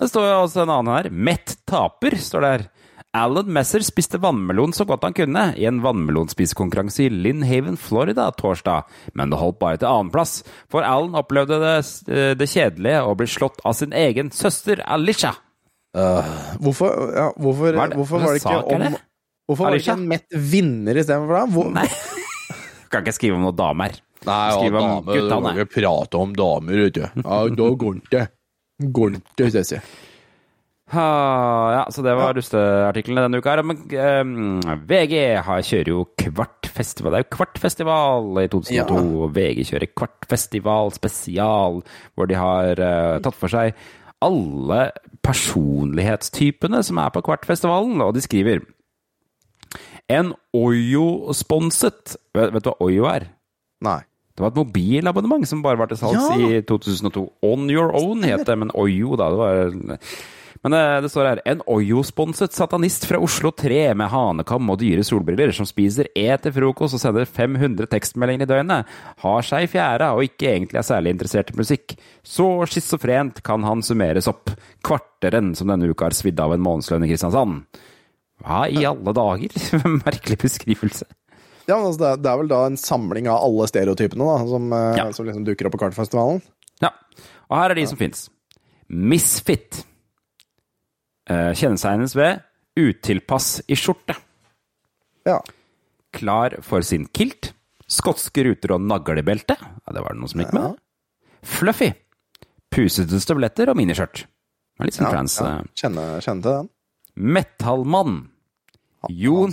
[0.00, 1.08] Det står jo også en annen her.
[1.10, 2.64] Mett taper, står det her.
[3.12, 8.30] Alan Messer spiste vannmelon så godt han kunne i en vannmelonspisekonkurranse i Lynn Haven, Florida
[8.38, 8.86] torsdag,
[9.18, 10.38] men det holdt bare til annenplass,
[10.72, 11.74] for Alan opplevde det,
[12.40, 15.34] det kjedelige å bli slått av sin egen søster Alicia.
[15.92, 17.98] Hvorfor, ja, hvorfor, Hva er det?
[18.00, 18.92] hvorfor var det ikke om det?
[19.50, 21.44] Hvorfor var det ikke en mett vinner istedenfor det?
[21.52, 21.88] Hvor, Nei.
[22.92, 23.98] Kan ikke skrive om noen damer.
[24.24, 25.28] Nei, Skriv om damer, guttene.
[25.28, 27.04] Du kan ikke prate om damer, vet du.
[27.26, 28.24] Ja, da går det ikke.
[28.82, 29.20] Går
[29.52, 29.78] Ceci.
[30.92, 33.54] Ha, ja, så det var rusteartiklene denne uka.
[33.54, 33.62] her.
[33.64, 35.14] Men um, VG
[35.46, 37.14] har, kjører jo Kvartfestival.
[37.14, 39.30] Det er jo Kvartfestival i 2002.
[39.38, 41.80] VG kjører Kvartfestival spesial,
[42.12, 43.72] hvor de har uh, tatt for seg
[44.22, 44.84] alle
[45.24, 48.62] personlighetstypene som er på Kvartfestivalen, og de skriver
[50.12, 53.30] En Oyo-sponset vet, vet du hva Oyo er?
[53.82, 54.02] Nei.
[54.32, 56.36] Det var et mobilabonnement som bare var til salgs Ja.
[56.58, 57.26] i 2002.
[57.42, 59.28] On Your Own het det, men Oyo, da.
[59.28, 60.08] Det var
[60.62, 65.02] men eh, det står her En Oyo-sponset satanist fra Oslo 3 med hanekam og dyre
[65.02, 68.92] solbriller, som spiser E til frokost og sender 500 tekstmeldinger i døgnet,
[69.24, 71.96] har seg i fjæra og ikke egentlig er særlig interessert i musikk.
[72.22, 74.54] Så schizofrent kan han summeres opp.
[74.86, 77.64] Kvarteren som denne uka har svidd av en månedslønn i Kristiansand.
[78.42, 79.58] Hva i alle dager?
[80.06, 81.10] Merkelig beskrivelse.
[81.68, 84.96] Ja, men altså, det, er, vel da en samling av alle stereotypene da, som, eh,
[84.98, 85.06] Ja.
[85.14, 86.42] som liksom dukker opp på Kartfestivalen.
[86.82, 86.90] Ja,
[87.48, 88.28] og her er de som fins.
[88.90, 89.84] Misfit.
[91.30, 92.42] Eh, Kjennetegnes ved
[92.78, 94.16] utilpass i skjorte.
[95.28, 95.38] Ja.
[96.12, 97.52] Klar for sin kilt.
[97.92, 99.56] Skotske ruter og naglebelte.
[99.60, 100.78] Ja, det var det noen som gikk med.
[101.44, 101.92] Fluffy.
[102.72, 104.24] Pusete støvletter og miniskjørt.
[104.82, 105.38] Litt sånn ja, trans.
[105.38, 105.50] ja.
[105.60, 105.72] eh.
[105.78, 106.70] Kjenner, kjenner til den.
[107.36, 108.16] Metallmann.
[109.12, 109.52] Jon,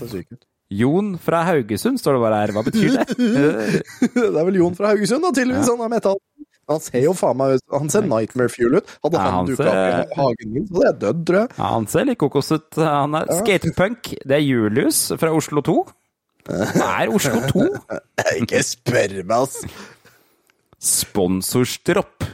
[0.70, 2.52] Jon fra Haugesund, står det bare her.
[2.54, 3.06] Hva betyr det?
[3.18, 3.80] Eh,
[4.14, 5.70] Det er vel Jon fra Haugesund, da, tydeligvis.
[5.72, 6.20] Han er metall.
[6.70, 8.92] Han ser jo faen meg ut Han ser Nightmare Fuel ut.
[9.02, 11.40] Hadde Ja, han han dukka ser- opp i hagen min, så hadde jeg dødd, tror
[11.40, 11.50] jeg.
[11.58, 12.68] Ja, han ser litt kokos ut.
[12.78, 14.12] Han er skatepunk.
[14.22, 15.78] Det er Julius fra Oslo 2.
[16.50, 17.66] Hva er Oslo 2?
[18.44, 19.64] Ikke spør meg, ass!
[20.80, 22.28] Sponsorstropp.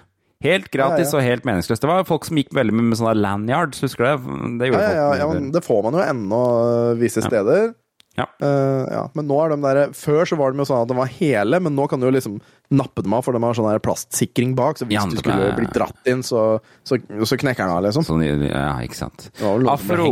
[0.46, 1.82] Helt gratis Ja, og helt meningsløst.
[1.82, 4.60] Det var folk som gikk veldig med, med sånne lanyards, husker du det?
[4.60, 7.72] Det Ja, ja, ja, ja, men det får man jo ennå øh, visse steder.
[8.16, 8.30] Ja.
[8.40, 9.02] Uh, ja.
[9.18, 11.58] Men nå er de der Før så var de jo sånn at de var hele,
[11.60, 12.38] men nå kan du jo liksom
[12.72, 14.80] nappe dem av, for de har sånn der plastsikring bak.
[14.80, 16.46] Så hvis du skulle er- blitt dratt inn, så,
[16.88, 16.96] så,
[17.28, 18.04] så knekker den av, liksom.
[18.08, 19.28] Sånn, ja, ikke sant.
[19.42, 20.08] Som Afro.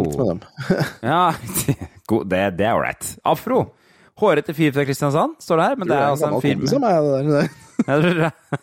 [1.13, 1.23] Ja,
[2.11, 3.13] god- det, det er ålreit.
[3.23, 3.63] Afro.
[4.19, 5.75] Hårete fyr fra Kristiansand, står det her.
[5.81, 6.93] Men det er altså en fyr kompis av meg,
[7.87, 8.31] det der.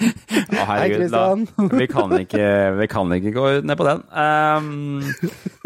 [0.00, 1.24] Å, herregud, da.
[1.78, 2.46] Vi kan, ikke,
[2.80, 4.04] vi kan ikke gå ned på den.
[4.10, 5.02] Um,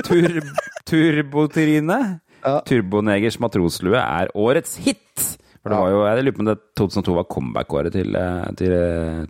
[0.06, 0.40] tur,
[0.88, 1.98] Turbotrine.
[2.44, 2.58] Ja.
[2.68, 5.36] Turbonegers matroslue er årets hit!
[5.58, 8.74] For det var jo, Jeg lurer på om det 2002 var comeback-året til, eh, til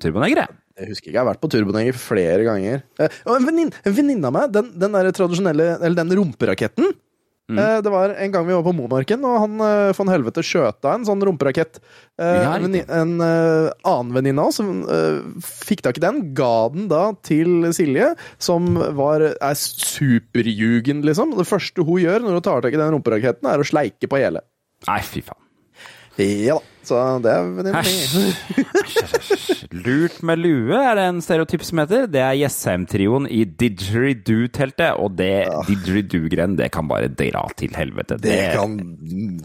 [0.02, 0.44] Turboneger.
[0.78, 2.82] Jeg husker ikke, jeg har vært på Turboneger flere ganger.
[3.00, 6.92] Eh, og en venninne en venninne av meg, den, den der tradisjonelle Eller den rumperaketten,
[7.48, 10.92] Eh, Det var en gang vi var på Monarken, og han eh, von helvete skjøta
[10.94, 11.78] en sånn rumperakett.
[12.20, 16.68] Eh, En, en eh, annen venninne av oss som eh, fikk tak i den, ga
[16.74, 21.32] den da til Silje, som var, er superjugend, liksom.
[21.38, 24.20] Det første hun gjør når hun tar tak i den rumperaketten, er å sleike på
[24.20, 24.44] hele.
[24.88, 25.40] Nei, fy faen.
[26.18, 26.64] Ja da.
[26.88, 28.64] Så det er venninne mi.
[29.84, 32.06] Lurt med lue er det en stereotyp som heter.
[32.08, 38.16] Det er Jessheim-trioen i Didgeridoo-teltet, og det didgeridoo-greiene, det kan bare dra til helvete.
[38.22, 38.78] Det kan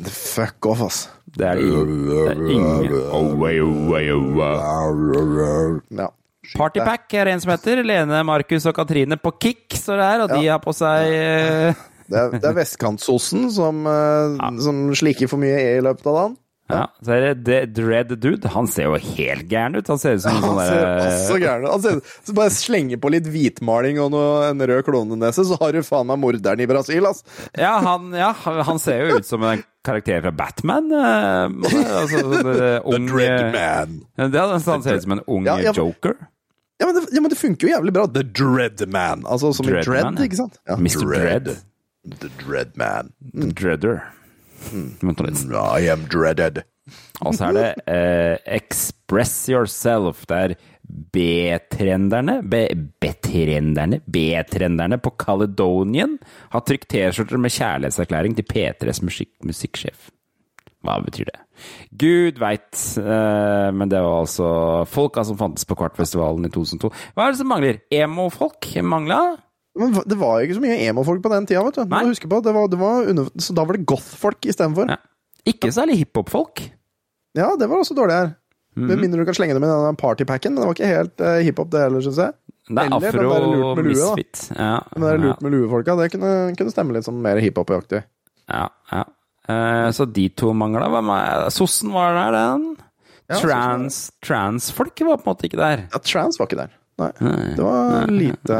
[0.07, 0.99] Fuck off, ass.
[1.33, 2.83] Det er, det er ingen.
[5.99, 6.09] Ja.
[6.59, 7.81] Partypack er en som heter.
[7.87, 11.83] Lene, Markus og Katrine på Kick står det her, og de har på seg eh,
[12.03, 14.49] Det er, det er vestkantsosen som, ja.
[14.61, 16.39] som sliker for mye i løpet av dagen.
[16.71, 18.47] Ja, så er det The Dread Dude.
[18.53, 19.89] Han ser jo helt gæren ut.
[19.91, 21.67] Han ser ut som en sånn derre ut.
[21.67, 25.57] Han ser ut så Bare slenger på litt hvitmaling og noe, en rød klonenese, så
[25.59, 27.21] har du faen meg morderen i Brasil, ass.
[27.59, 28.31] Ja, han, ja,
[28.69, 30.87] han ser jo ut som en karakter fra Batman.
[30.95, 32.47] eh, altså, sånn
[32.87, 33.99] The Dread Man.
[34.15, 35.75] Ja, det, han ser ut som en ung Ja, ja.
[35.75, 36.15] joker.
[36.81, 38.07] Ja men, det, ja, men det funker jo jævlig bra.
[38.07, 39.27] The Dread Man.
[39.29, 40.31] Altså som i Dread Dread, Man, ja.
[40.31, 40.57] ikke sant?
[40.79, 41.05] Mr.
[41.05, 41.53] Dread.
[42.23, 43.11] The Dread Man.
[43.53, 44.01] Dreader.
[44.71, 45.43] Vent nå litt.
[45.53, 46.63] I am dreaded.
[47.23, 50.25] Og så er det eh, Express Yourself.
[50.27, 56.17] Det er B-trenderne B-trenderne B-trenderne på Caledonian
[56.51, 60.11] har trykt T-skjorter med kjærlighetserklæring til P3s musikk, musikksjef.
[60.83, 61.39] Hva betyr det?
[61.95, 64.49] Gud veit, eh, men det var altså
[64.91, 66.91] folka som fantes på Kvartfestivalen i 2002.
[67.15, 67.79] Hva er det som mangler?
[67.93, 69.21] Emo-folk mangla?
[69.79, 71.81] Men det var jo ikke så mye emo-folk på den tida, vet du.
[71.87, 72.03] Må Nei.
[72.05, 74.91] du huske på, det var, det var under, Så da var det goth-folk istedenfor.
[74.93, 74.99] Ja.
[75.49, 76.61] Ikke særlig hiphop-folk.
[77.35, 78.33] Ja, det var også dårlig her.
[78.77, 78.85] Mhm.
[78.89, 81.39] Med mindre du kan slenge dem med den partypacken, men det var ikke helt uh,
[81.45, 82.33] hiphop det heller, syns jeg.
[82.69, 84.13] Det er Eller afro lurt med lue, da.
[84.13, 84.43] misfit.
[84.55, 88.03] Ja, Men det er lurt med lue-folka, det kunne, kunne stemme litt sånn mer hiphop-aktig.
[88.49, 89.03] Ja, ja.
[89.49, 90.87] Uh, så de to mangla.
[91.51, 92.69] Sossen var der, den.
[93.31, 95.85] Ja, Trans, transfolk var på en måte ikke der.
[95.91, 96.73] Ja, trans var ikke der.
[97.01, 97.11] Nei.
[97.23, 97.53] Nei.
[97.57, 98.57] Det var lite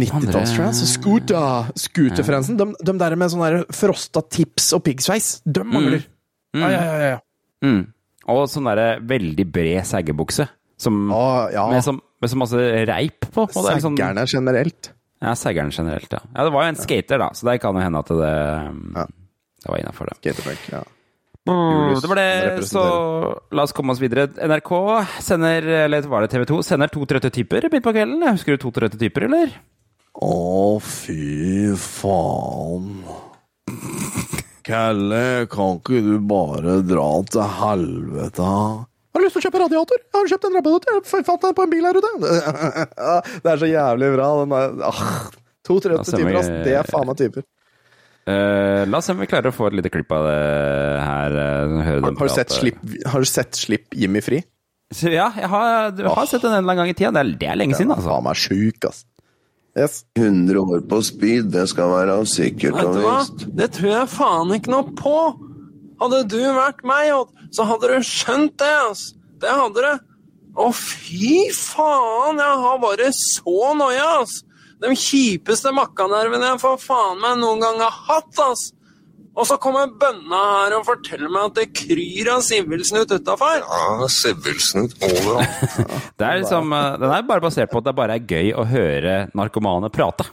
[0.00, 0.82] 90-talls-trans.
[0.92, 2.58] Scooter, Scooter-fransen.
[2.60, 6.06] De, de der med sånn der frosta tips og piggsveis, de mangler.
[6.56, 7.10] Ja, ja, ja.
[7.14, 7.20] ja.
[7.64, 7.82] Mm.
[8.32, 10.48] Og sånn derre veldig bred seggebukse.
[10.80, 11.64] Som, ah, ja.
[11.72, 13.46] med, som, med så masse reip på.
[13.54, 13.78] Seggerne
[14.26, 14.90] er sånn- generelt.
[15.24, 16.20] Ja, seggerne generelt, ja.
[16.20, 16.44] ja.
[16.44, 18.34] Det var jo en skater, da, så det kan jo hende at det,
[19.64, 20.18] det var innafor det.
[20.20, 20.82] Skaterpunk, ja.
[21.46, 22.82] Julius, Det var det, så
[23.54, 24.26] la oss komme oss videre.
[24.34, 24.72] NRK
[25.22, 28.24] sender, eller var det TV 2, sender to trøtte typer midt på kvelden.
[28.26, 29.54] Husker du to trøtte typer, eller?
[30.24, 32.92] Å, fy faen.
[34.66, 38.46] Kalle, kan ikke du bare dra til helvete?
[38.46, 40.00] Har du lyst til å kjøpe radiator?
[40.00, 40.96] Jeg har kjøpt en radiator.
[40.96, 42.10] Jeg fant den på en bil her ute.
[43.06, 44.30] Ja, Det er så jævlig bra.
[44.40, 44.56] Den
[44.88, 45.04] ah,
[45.66, 46.50] to Da trøtte stemmer typer, ass.
[46.66, 47.46] Det er faen meg typer.
[48.26, 50.38] Uh, la oss se om vi klarer å få et lite klipp av det
[50.98, 51.36] her.
[51.38, 54.40] eh, høre Har, har, du sett slipp, har du sett Slipp Jimmy fri?
[54.90, 57.12] Så, ja, jeg har, du har sett den en eller annen gang i tida.
[57.14, 58.16] Det er, det er lenge siden, Den er altså.
[58.16, 59.04] faen meg sjuk, ass.
[59.76, 60.04] Yes.
[60.16, 63.44] 100 år på speed, det skal være sikkert og visst.
[63.58, 65.16] Det tror jeg faen ikke noe på.
[66.00, 67.12] Hadde du vært meg,
[67.52, 69.10] så hadde du skjønt det, ass.
[69.40, 70.06] Det hadde du.
[70.56, 74.38] Å, fy faen, jeg har bare så noia, ass.
[74.80, 78.70] De kjipeste makkanervene jeg for faen meg noen gang har hatt, ass.
[79.36, 83.58] Og så kommer bønna her og forteller meg at det kryr av sivvilsnut utafor.
[83.60, 85.76] Ja, Sivvilsnut overalt.
[86.18, 88.64] Det er liksom, eh, den er bare basert på at det bare er gøy å
[88.70, 90.24] høre narkomane prate.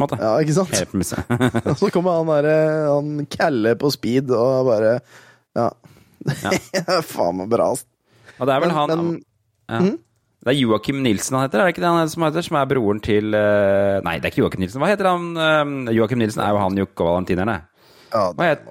[0.00, 0.18] Måte.
[0.18, 0.74] Ja, ikke sant?
[1.70, 2.56] Og så kommer han derre
[2.88, 4.96] Han Kalle på speed og bare
[5.58, 5.68] Ja.
[7.14, 7.86] faen meg bra, altså.
[8.40, 9.20] Og det er vel Men- han men-
[9.70, 9.96] ja.
[10.40, 12.44] Det er Joakim Nilsen han heter, er det ikke det han heter som heter?
[12.46, 14.80] Som er broren til eh, Nei, det er ikke Joakim Nilsen.
[14.80, 15.26] Hva heter han?
[15.36, 17.56] eh, Joakim Nilsen er jo han Jokke og Valentinerne.
[18.10, 18.64] Ja, Hva het-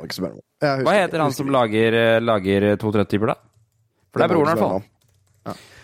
[0.84, 3.36] Hva heter han som lager, eh, lager 230-typer, da?
[4.12, 4.84] For det er broren, i hvert fall.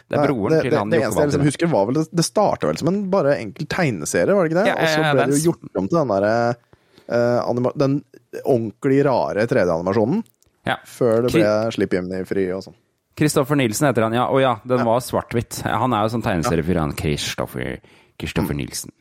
[0.06, 1.98] Det er broren det, til det, han det det eneste jeg liksom husker, var vel
[1.98, 4.68] Det, det starta vel som en bare enkel tegneserie, var det ikke det?
[4.70, 6.34] Ja, og så ble det jo gjort om til den derre
[7.10, 7.96] uh, Den
[8.44, 10.24] ordentlig rare 3D-animasjonen.
[10.66, 10.78] Ja.
[10.86, 12.78] Før det ble Slipp i fri og sånn.
[13.16, 14.26] Kristoffer Nilsen heter han, ja.
[14.28, 15.62] Å ja, den var svart-hvitt.
[15.64, 17.78] Han er jo sånn tegneseriefyr, han Kristoffer
[18.20, 18.92] Kristoffer Nilsen.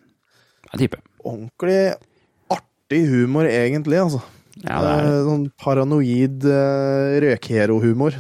[0.71, 1.01] Ja, type.
[1.25, 1.97] Ordentlig
[2.55, 4.23] artig humor, egentlig, altså.
[4.63, 8.15] Ja, Eh, Sånn paranoid uh, røkherohumor.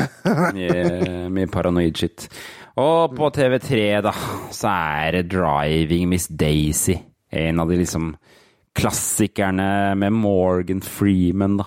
[0.56, 2.28] mye, mye paranoid shit.
[2.80, 4.12] Og på TV3, da,
[4.54, 7.00] så er det 'Driving Miss Daisy'.
[7.30, 8.14] En av de liksom
[8.74, 11.66] klassikerne med Morgan Freeman, da.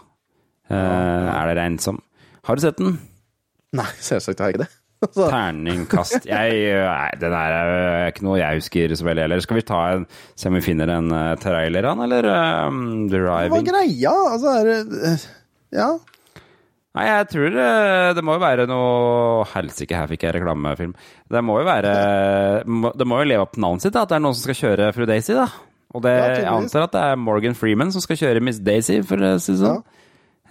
[0.70, 2.00] Eh, er det regnet som.
[2.48, 2.98] Har du sett den?
[3.76, 4.72] Nei, selvsagt har jeg ikke det.
[5.12, 9.44] Så, Terningkast Jeg, Nei, det der er ikke noe jeg husker så veldig heller.
[9.44, 10.08] Skal vi ta en
[10.40, 12.28] Se om vi finner en uh, trailer, han, eller
[12.70, 14.16] um, hva er greia?
[14.34, 15.30] Altså, er det uh,
[15.74, 15.92] Ja.
[16.94, 17.70] Nei, jeg tror det,
[18.20, 20.92] det må jo være noe Helsike, her fikk jeg reklamefilm.
[21.34, 21.94] Det må jo være
[23.00, 24.60] Det må jo leve opp til navnet sitt, da, at det er noen som skal
[24.60, 25.48] kjøre Fru Daisy, da.
[25.94, 29.00] Og det, Ja, jeg antar at det er Morgan Freeman som skal kjøre Miss Daisy,
[29.06, 29.82] for å si det sånn.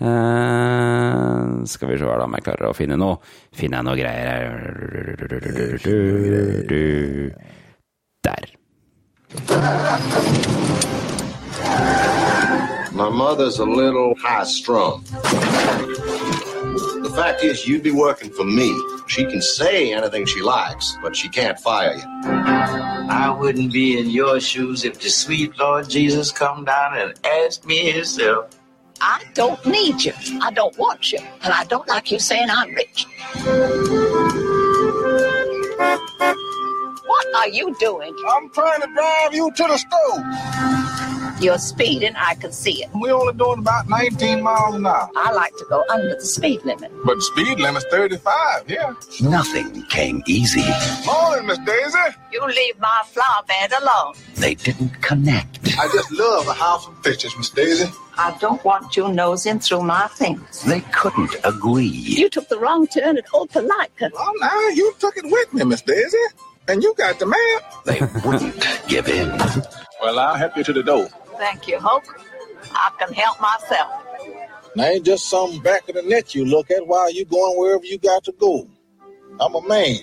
[0.02, 3.20] Eh, skal vi se her da om jeg klarer å finne noe.
[3.54, 4.50] Finner jeg noe greier her
[8.26, 8.44] Der.
[12.92, 15.04] My mother's a little high strung.
[17.02, 18.74] The fact is, you'd be working for me.
[19.06, 22.04] She can say anything she likes, but she can't fire you.
[22.24, 27.66] I wouldn't be in your shoes if the sweet Lord Jesus come down and asked
[27.66, 28.61] me himself.
[29.00, 30.12] I don't need you.
[30.40, 31.18] I don't want you.
[31.42, 33.06] And I don't like you saying I'm rich.
[37.06, 38.14] What are you doing?
[38.30, 40.81] I'm trying to drive you to the store.
[41.42, 42.14] You're speeding.
[42.14, 42.90] I can see it.
[42.94, 45.10] We're only doing about 19 miles an hour.
[45.16, 46.92] I like to go under the speed limit.
[47.04, 48.94] But the speed limit's 35 yeah.
[49.20, 50.62] Nothing came easy.
[51.04, 51.98] Morning, Miss Daisy.
[52.30, 54.14] You leave my flower bed alone.
[54.36, 55.58] They didn't connect.
[55.76, 57.90] I just love the house and pictures, Miss Daisy.
[58.16, 60.62] I don't want you nosing through my things.
[60.62, 61.86] They couldn't agree.
[61.86, 64.12] You took the wrong turn at Opelika.
[64.12, 66.18] Well, now you took it with me, Miss Daisy.
[66.68, 67.84] And you got the map.
[67.84, 69.28] They wouldn't give in.
[70.00, 71.08] Well, I'll help you to the door.
[71.38, 72.04] Thank you, Hope.
[72.72, 73.90] I can help myself.
[74.74, 77.84] Now, ain't just some back of the net you look at while you going wherever
[77.84, 78.68] you got to go.
[79.40, 79.98] I'm a man.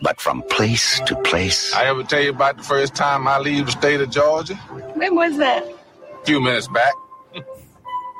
[0.00, 3.66] But from place to place, I ever tell you about the first time I leave
[3.66, 4.54] the state of Georgia?
[4.94, 5.64] When was that?
[5.64, 6.92] A few minutes back.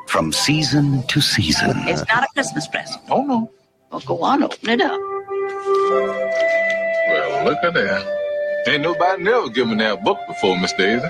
[0.08, 3.00] from season to season, It's not a Christmas present.
[3.10, 3.52] Oh, no.
[3.92, 4.98] Well, go on, open it up.
[7.08, 8.64] Well, look at that.
[8.66, 11.06] Ain't nobody never given me that book before, Miss Daisy.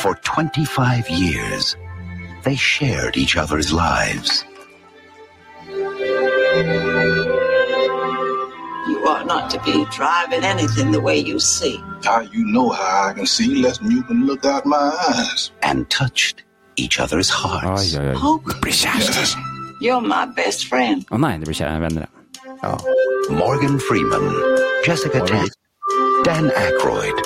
[0.00, 1.76] For 25 years,
[2.44, 4.44] they shared each other's lives.
[8.88, 11.76] You ought not to be driving anything the way you see.
[12.04, 15.50] How you know how I can see less than you can look out my eyes?
[15.62, 16.44] and touched
[16.76, 17.96] each other's Oi, hearts.
[17.96, 18.14] oi, oi.
[18.14, 18.60] Hope, oh.
[18.60, 19.36] Blir kjærester.
[19.80, 21.04] you're my best friend.
[21.10, 22.08] Oh, Å nei, det blir kjære venner, ja.
[22.62, 22.78] Oh.
[23.30, 24.24] Morgan Freeman,
[24.86, 25.52] Jessica Tank,
[26.24, 27.18] Dan Aykroyd,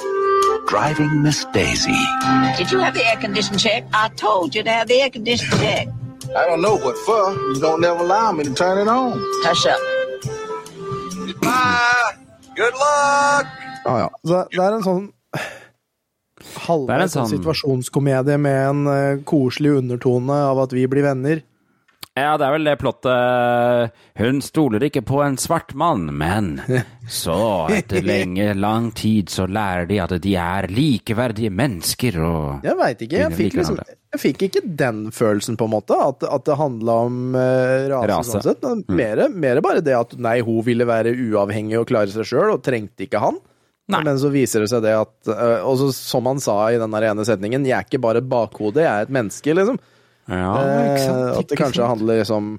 [0.69, 1.99] driving Miss Daisy.
[2.57, 3.85] Did you have the air condition check?
[3.93, 5.89] I told you to have the air condition check.
[6.37, 7.33] I don't know what for.
[7.55, 9.13] You don't never allow me to turn it on.
[9.45, 9.81] Hush up.
[11.27, 12.17] Goodbye.
[12.57, 13.47] Good luck.
[13.85, 14.09] Ja, ja.
[14.23, 20.37] det, det er en sånn Det er halvveis sånn- situasjonskomedie med en uh, koselig undertone
[20.53, 21.43] av at vi blir venner.
[22.13, 26.59] Ja, det er vel det plottet Hun stoler ikke på en svart mann, men
[27.09, 27.37] så,
[27.73, 33.05] etter lenge, lang tid, så lærer de at de er likeverdige mennesker og Jeg veit
[33.07, 33.23] ikke.
[33.23, 33.81] Jeg fikk, liksom,
[34.13, 35.97] jeg fikk ikke den følelsen, på en måte.
[35.97, 38.11] At, at det handla om uh, rase.
[38.13, 38.43] Rase.
[38.61, 38.85] Sånn.
[38.91, 42.53] Men Mere, mere bare det at nei, hun ville være uavhengig og klare seg sjøl,
[42.59, 43.41] og trengte ikke han.
[43.93, 44.03] Nei.
[44.05, 46.93] Men så viser det seg det at eh, Og så som han sa i den
[46.95, 49.81] ene setningen, jeg er ikke bare et bakhode, jeg er et menneske, liksom.
[50.33, 50.53] Ja,
[50.97, 51.19] sant.
[51.21, 51.93] Eh, at det kanskje sant.
[51.93, 52.51] handler liksom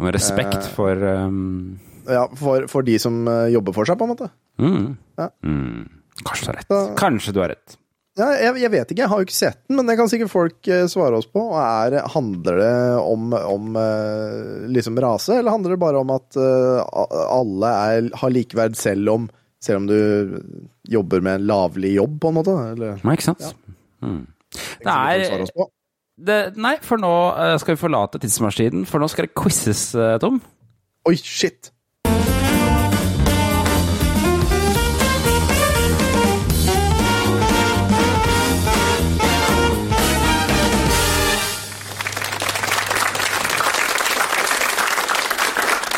[0.00, 1.78] Om respekt for um,
[2.10, 4.30] Ja, for, for de som eh, jobber for seg, på en måte.
[4.62, 4.88] mm.
[5.20, 5.30] Ja.
[5.46, 5.86] Mm.
[6.20, 6.96] Kanskje du har rett.
[7.00, 7.76] Kanskje du har rett.
[8.18, 10.32] Ja, jeg, jeg vet ikke, jeg har jo ikke sett den, men det kan sikkert
[10.32, 11.44] folk eh, svare oss på.
[11.56, 17.04] Er, handler det om, om eh, liksom rase, eller handler det bare om at eh,
[17.30, 19.28] alle er, har likeverd selv om,
[19.62, 19.96] selv om du
[20.90, 22.56] jobber med en lavlig jobb, på en måte?
[22.74, 23.46] Eller, Nei, ikke sant?
[24.04, 24.24] Mm.
[24.82, 25.70] det er oss på.
[26.20, 30.16] Det, Nei, for nå eh, skal vi forlate tidsmaskinen, for nå skal det quizzes, eh,
[30.22, 30.40] Tom.
[31.08, 31.72] Oi, shit!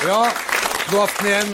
[0.02, 0.26] Ja,
[0.90, 1.52] god aften igjen.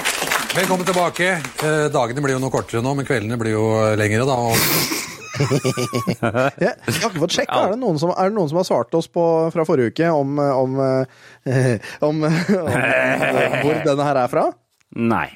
[0.57, 1.35] Velkommen tilbake.
[1.37, 3.69] Eh, dagene blir jo noe kortere nå, men kveldene blir jo
[4.01, 4.39] lengre, da.
[4.49, 5.08] Og
[6.62, 7.59] Jeg, jeg har ikke fått sjekka.
[7.64, 9.24] Er, det noen som- er det noen som har svart oss på,
[9.55, 12.33] fra forrige uke om, om, eh, om, om,
[13.62, 14.46] hvor denne her er fra?
[14.98, 15.27] Nei.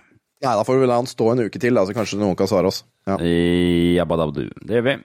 [0.43, 2.49] Nei, da får vi la han stå en uke til, da, så kanskje noen kan
[2.51, 2.81] svare oss.
[3.07, 3.15] Ja.
[3.23, 4.49] Jabbadabdu.
[4.67, 4.97] Det gjør vi.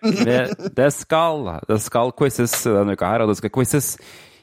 [0.77, 3.91] Det, skal Det skal quizzes denne uka her, og det skal quizes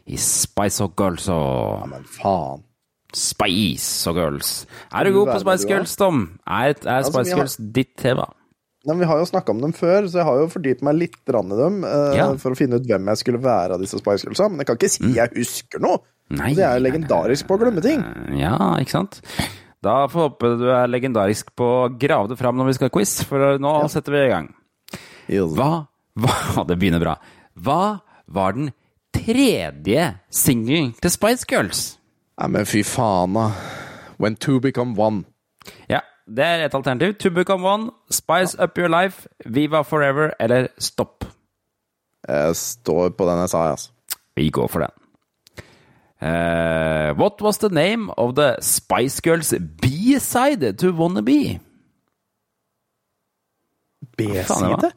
[0.07, 2.62] i Spice og Girls og Men faen.
[3.14, 4.48] Spice og Girls.
[4.90, 5.68] Er du god på Spice.
[5.70, 6.24] Girls, Tom?
[6.46, 8.26] Er, er Spice Girls ditt tema?
[8.85, 11.16] Men vi har jo snakka om dem før, så jeg har jo fordypet meg litt
[11.16, 12.26] i dem uh, Ja.
[12.41, 14.51] for å finne ut hvem jeg skulle være av disse Spice Girlsa.
[14.51, 16.03] Men jeg kan ikke si jeg husker noe!
[16.35, 18.01] Nei, det er jo legendarisk på å glemme ting.
[18.39, 19.18] Ja, ikke sant?
[19.85, 22.89] Da får jeg håpe du er legendarisk på å grave det fram når vi skal
[22.89, 24.49] ha quiz, for nå setter vi i gang.
[25.28, 25.70] Hva,
[26.16, 27.18] hva Det begynner bra.
[27.61, 27.82] Hva
[28.32, 28.72] var den
[29.14, 31.85] tredje singelen til Spice Girls?
[32.41, 33.51] Nei, men fy faen, da.
[34.18, 35.24] When two become one.
[35.91, 37.14] Ja, det er et alternativ.
[37.20, 41.25] To become one, Spice up your life, Viva forever eller Stopp.
[42.29, 43.91] Jeg står på den jeg sa, altså.
[44.37, 44.91] Vi går for den.
[46.22, 49.53] Uh, what was the name of the Spice Girls
[49.83, 51.61] B-side to Wannabe?
[54.16, 54.93] B-side?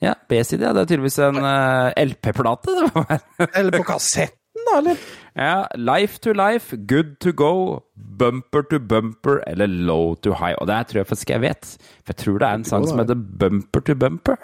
[0.00, 0.62] Ja, B-side.
[0.64, 0.72] Ja.
[0.72, 2.70] Det er tydeligvis en uh, LP-plate.
[2.70, 3.20] det.
[3.58, 4.96] Eller på kassetten, da, eller?
[5.36, 10.54] Ja, Life to life, good to go, bumper to bumper eller low to high.
[10.60, 11.70] Og det her tror jeg faktisk jeg vet.
[12.04, 14.36] For jeg tror det er en sang som heter Bumper to bumper.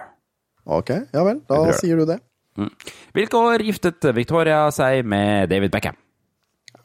[0.65, 1.43] Ok, ja vel.
[1.49, 2.19] Da sier du det.
[3.15, 5.97] Hvilke år giftet Victoria seg med David Beckham?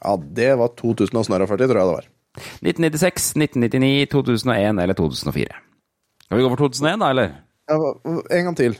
[0.04, 2.10] Ja, det var 2040, tror jeg det var.
[2.66, 5.62] 1996, 1999, 2001 eller 2004?
[6.26, 7.36] Skal vi gå for 2001, da, eller?
[7.72, 7.78] Ja,
[8.38, 8.76] en gang til.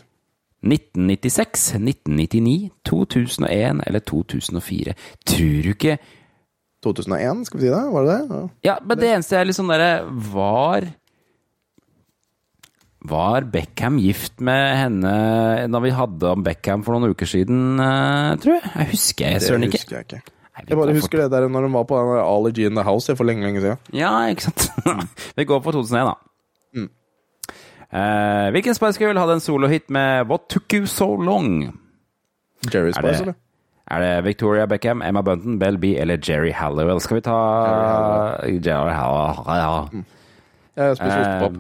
[0.64, 4.94] 1996, 1999, 2001 eller 2004?
[5.28, 5.98] Tror du ikke
[6.84, 7.84] 2001, skal vi si det?
[7.94, 8.36] Var det det?
[8.36, 8.44] Ja.
[8.72, 9.92] Ja, men det eneste er liksom derre
[10.34, 10.90] Var
[13.04, 15.10] Var Beckham gift med henne
[15.72, 18.70] da vi hadde om Beckham for noen uker siden, eh, tror jeg?
[18.80, 19.72] Jeg husker jeg søren ikke.
[19.76, 20.22] Det husker jeg ikke.
[20.54, 22.76] Nei, Jeg bare husker for- det der når hun var på den Ali G in
[22.76, 23.78] the House for lenge, lenge siden.
[23.92, 24.70] Ja, ikke sant?
[25.36, 26.14] vi går for 2001, da.
[26.80, 26.90] Mm.
[27.94, 31.80] Eh, hvilken Spice Girl hadde en solohit med What Took You So Long?
[32.74, 33.34] Jerry Er Spice, eller?
[33.92, 37.00] er det Victoria Beckham, Emma Bunton, Bell B eller Jerry Halliwell?
[37.02, 37.32] Skal vi ta
[38.46, 40.04] Jerry Halliwell?
[40.76, 41.58] Jeg spiser ostepop.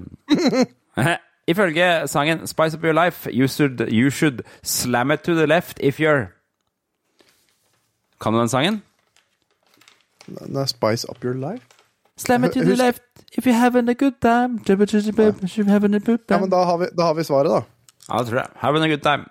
[0.97, 1.15] Eh,
[1.47, 5.79] Ifølge sangen Spice Up Your Life, you should, you should slam it to the left
[5.83, 6.25] if you're
[8.21, 8.83] Kan du den sangen?
[10.55, 11.65] Er Spice Up Your Life.
[12.17, 13.01] Slam it to the left
[13.37, 14.59] if you're having a good time.
[14.67, 17.61] You're having a good Ja, men da har vi, da har vi svaret, da.
[18.09, 18.47] Ja, det tror jeg.
[18.55, 19.25] Having a good time.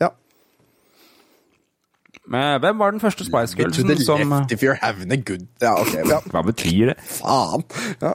[0.00, 0.08] Ja.
[2.28, 5.16] Men hvem var den første Spice To the Girlsen som left if you're having a
[5.16, 5.94] good Ja, ok.
[6.08, 6.20] Ja.
[6.30, 6.96] Hva betyr det?
[7.00, 7.64] Faen!
[8.02, 8.12] Ja.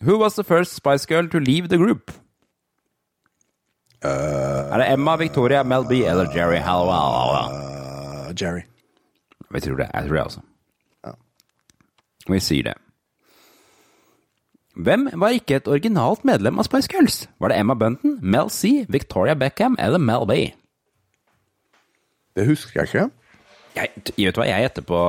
[0.00, 2.10] Who was the first Spice Girl to leave the group?
[4.04, 4.10] Uh,
[4.72, 7.50] er det Emma, Victoria, Mel B eller Jerry Halliwell?
[7.50, 8.62] uh, Jerry.
[9.50, 9.90] Vi tror det.
[9.94, 10.40] Jeg tror det også.
[11.06, 11.10] Ja.
[12.28, 12.74] Vi sier det.
[14.78, 17.24] Hvem var ikke et originalt medlem av Spice Girls?
[17.42, 20.36] Var det Emma Bunton, Mel C, Victoria Beckham eller Mel B?
[22.38, 23.08] Det husker jeg ikke.
[23.74, 25.00] Jeg, vet du hva, jeg gjetter på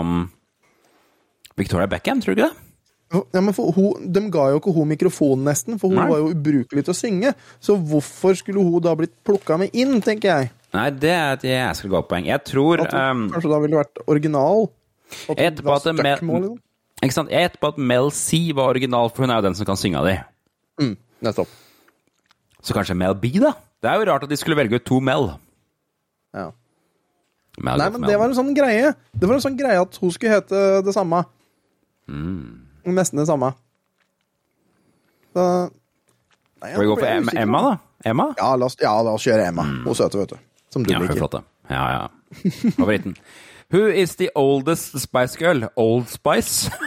[0.00, 0.22] um,
[1.60, 2.64] Victoria Beckham, tror du ikke det?
[3.08, 6.08] Ja, men hun, De ga jo ikke hun mikrofonen, nesten, for hun Nei.
[6.10, 7.32] var jo ubrukelig til å synge.
[7.60, 10.50] Så hvorfor skulle hun da blitt plukka med inn, tenker jeg.
[10.76, 12.28] Nei, det er et jæsklig godt poeng.
[12.28, 14.66] Jeg tror At hun um, kanskje da ville vært original.
[15.24, 16.58] At hun Jeg var stuck med, liksom.
[17.02, 17.30] Ikke sant?
[17.30, 19.78] Jeg gjetter på at Mel C var original, for hun er jo den som kan
[19.78, 20.16] synge av de.
[20.82, 21.48] Mm, nettopp.
[22.62, 23.52] Så kanskje Mel B, da?
[23.82, 25.28] Det er jo rart at de skulle velge ut to Mel.
[26.34, 26.48] Ja.
[27.62, 28.10] Mel Nei, men Mel.
[28.10, 28.90] det var en sånn greie.
[29.14, 31.22] Det var en sånn greie at hun skulle hete det samme.
[32.10, 32.64] Mm.
[32.98, 33.52] Nesten det samme.
[35.36, 35.44] Så
[36.58, 37.32] Nei, Skal vi gå for Emma.
[37.38, 37.74] Emma, da?
[38.10, 38.24] Emma?
[38.38, 39.62] Ja, la oss, ja, la oss kjøre Emma.
[39.84, 40.38] Hun søte, vet du.
[40.74, 41.20] Som du Ja, er liker.
[41.20, 41.36] flott.
[41.70, 42.08] Ja, ja.
[42.74, 43.14] Favoritten.
[43.70, 45.64] Who is the oldest Spice Girl?
[45.76, 46.70] Old Spice?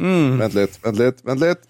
[0.00, 1.64] Vent litt, vent litt, vent litt.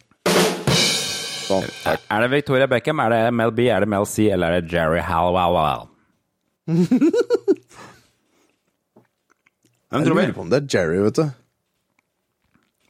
[1.51, 1.65] Sånn.
[1.83, 2.03] Takk.
[2.13, 4.71] Er det Victoria Beckham, er det Mel B, er det Mel C, eller er det
[4.75, 5.87] Jerry Hallowell?
[6.71, 6.87] Hvem
[9.91, 10.23] Jeg tror vi?
[10.23, 11.25] lurer på om det er Jerry, vet du.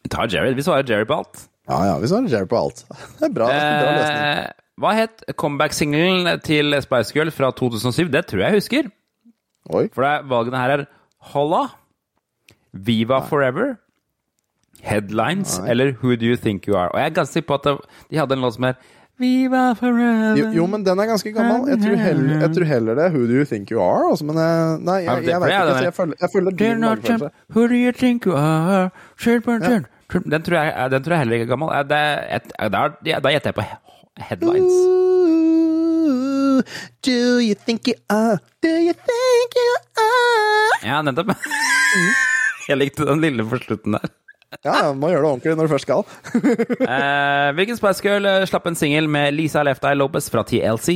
[0.05, 0.53] Vi tar Jerry.
[0.59, 1.47] Vi svarer Jerry på alt.
[1.71, 2.83] Ja, ja, vi svarer Jerry på alt.
[3.21, 4.21] Det er bra, det er bra løsning.
[4.21, 4.49] Eh,
[4.81, 8.09] hva het comeback-singelen til Spice Girl fra 2007?
[8.13, 8.89] Det tror jeg jeg husker.
[9.77, 9.85] Oi.
[9.95, 10.85] For det valgene her er
[11.33, 11.67] Holla,
[12.73, 13.75] Viva Forever,
[14.81, 16.89] Headlines eller Who Do You Think You Are.
[16.95, 18.79] Og jeg er ganske sikker på at de hadde en låt som er
[19.21, 21.69] Viva Forever Jo, jo, men den er ganske gammel.
[21.69, 24.09] Jeg tror heller, jeg tror heller det er Who Do You Think You Are?
[24.11, 25.85] Altså, men jeg, nei, Ja, jeg, jeg, vet ikke.
[25.85, 27.31] jeg følger, jeg følger din magefølelse.
[27.51, 28.91] Who do you think you are?
[29.45, 29.87] Burn, turn.
[30.31, 31.69] Den tror jeg, den tror jeg heller ikke er gammel.
[31.69, 31.85] Eh,
[32.73, 33.69] da, gjetter jeg på
[34.21, 34.73] headlines.
[34.73, 36.63] Ooh,
[37.03, 38.39] do you think you are?
[38.63, 40.81] Do you think you are?
[40.85, 41.35] Ja, nettopp.
[42.69, 44.11] Jeg likte den lille på slutten der.
[44.65, 46.05] Ja, ja, må gjøre det ordentlig når du først skal.
[46.91, 50.89] Eh, hvilken Spice Girl eh, slapp en singel med Lisa Left Eye Lopez fra TLC?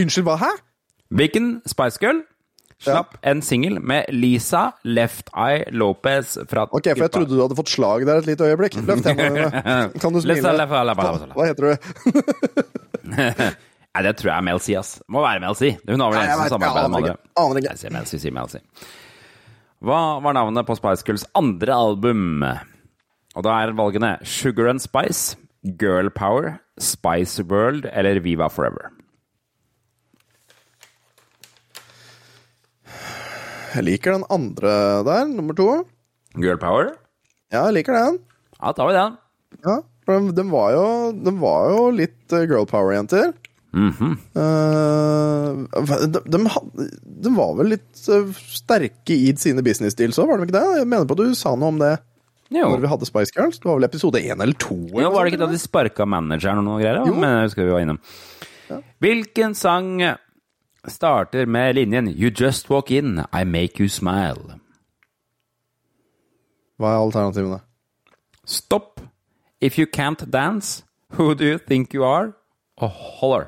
[0.00, 0.36] Unnskyld, hva?
[0.40, 0.50] Hæ?
[1.12, 2.22] Hvilken Spice Girl
[2.84, 7.58] slapp en singel med Lisa Left Eye Lopez fra Ok, for jeg trodde du hadde
[7.58, 8.76] fått slag der et lite øyeblikk.
[8.82, 10.00] Løft hendene dine.
[10.02, 10.66] Kan du smile?
[10.66, 11.92] Hva heter du?
[13.92, 14.94] Nei, det tror jeg er Mel C, ass.
[15.12, 15.74] Må være Mel C.
[15.84, 17.10] Hun har vel en som samarbeider med det.
[17.12, 17.32] andre.
[17.42, 17.72] Aner ikke.
[17.74, 18.62] Jeg sier Mel C, sier Mel C.
[19.82, 22.44] Hva var navnet på Spice Girls andre album?
[23.36, 25.36] Og da er valgene Sugar and Spice,
[25.80, 28.88] Girl Power, Spice World eller Viva Forever.
[33.72, 34.72] Jeg liker den andre
[35.06, 35.68] der, nummer to.
[36.36, 36.92] Girl Power?
[37.52, 38.18] Ja, jeg liker den.
[38.58, 39.16] Ja, tar vi den.
[39.64, 40.76] Ja, for den, den, var,
[41.40, 43.32] var jo litt eh, girl power-jenter.
[43.72, 44.16] Mhm.
[44.36, 45.62] uh,
[46.04, 46.38] de, de,
[47.24, 50.64] de var vel litt eh, sterke i sine business deals òg, var de ikke det?
[50.82, 51.94] Jeg mener på at du sa noe om det
[52.52, 52.66] Jo.
[52.68, 53.62] når vi hadde Spice Girls.
[53.62, 54.76] Det var vel episode én eller to?
[54.90, 57.00] eller Jo, var det ikke da de sparka manageren og noe greier?
[57.08, 57.16] Jo.
[57.16, 58.02] Men husker vi var innom.
[59.04, 59.88] Hvilken sang
[60.88, 64.58] starter med linjen You just walk in, I make you smile?
[66.78, 67.60] Hva er alternativene?
[68.44, 69.00] Stopp.
[69.60, 72.32] If you can't dance, who do you think you are?
[72.76, 73.46] Og holler.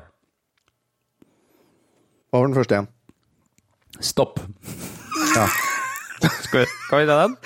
[2.31, 2.87] Hva var den første igjen?
[3.99, 4.39] Stopp.
[5.35, 5.47] Ja.
[6.45, 7.37] Skal vi, skal vi ta den?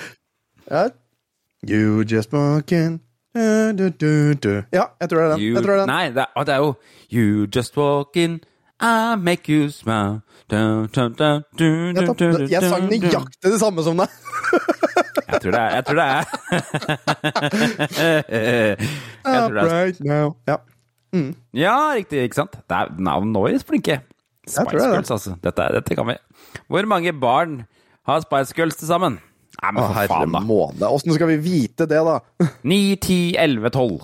[0.70, 0.88] ja.
[1.68, 3.00] You just walk in
[3.34, 4.62] du, du, du.
[4.72, 5.40] Ja, jeg tror det er den.
[5.40, 5.88] You, jeg tror det er den.
[5.88, 6.74] Nei, det er, det er jo
[7.12, 8.40] You just walk in,
[8.80, 10.20] I make you smile.
[10.50, 11.42] Dun, dun, dun,
[12.50, 14.08] Jeg, sang nøyaktig det samme som deg.
[15.30, 16.24] Jeg tror det er Jeg tror det er
[19.46, 20.34] tror det er Right now.
[20.48, 20.56] Ja.
[21.54, 22.52] Ja, riktig, ikke sant?
[22.70, 23.90] Det er Now nå flinke.
[24.00, 24.02] Jeg
[24.54, 24.94] Spice det.
[24.94, 25.30] Girls, altså.
[25.44, 26.14] Dette, dette kan vi.
[26.70, 27.64] Hvor mange barn
[28.06, 29.18] har Spice Girls til sammen?
[29.60, 30.40] Nei, men for faen, da.
[30.40, 30.88] måne.
[30.88, 32.18] Åssen skal vi vite det, da?
[32.62, 34.00] 9, 10, 11, 12.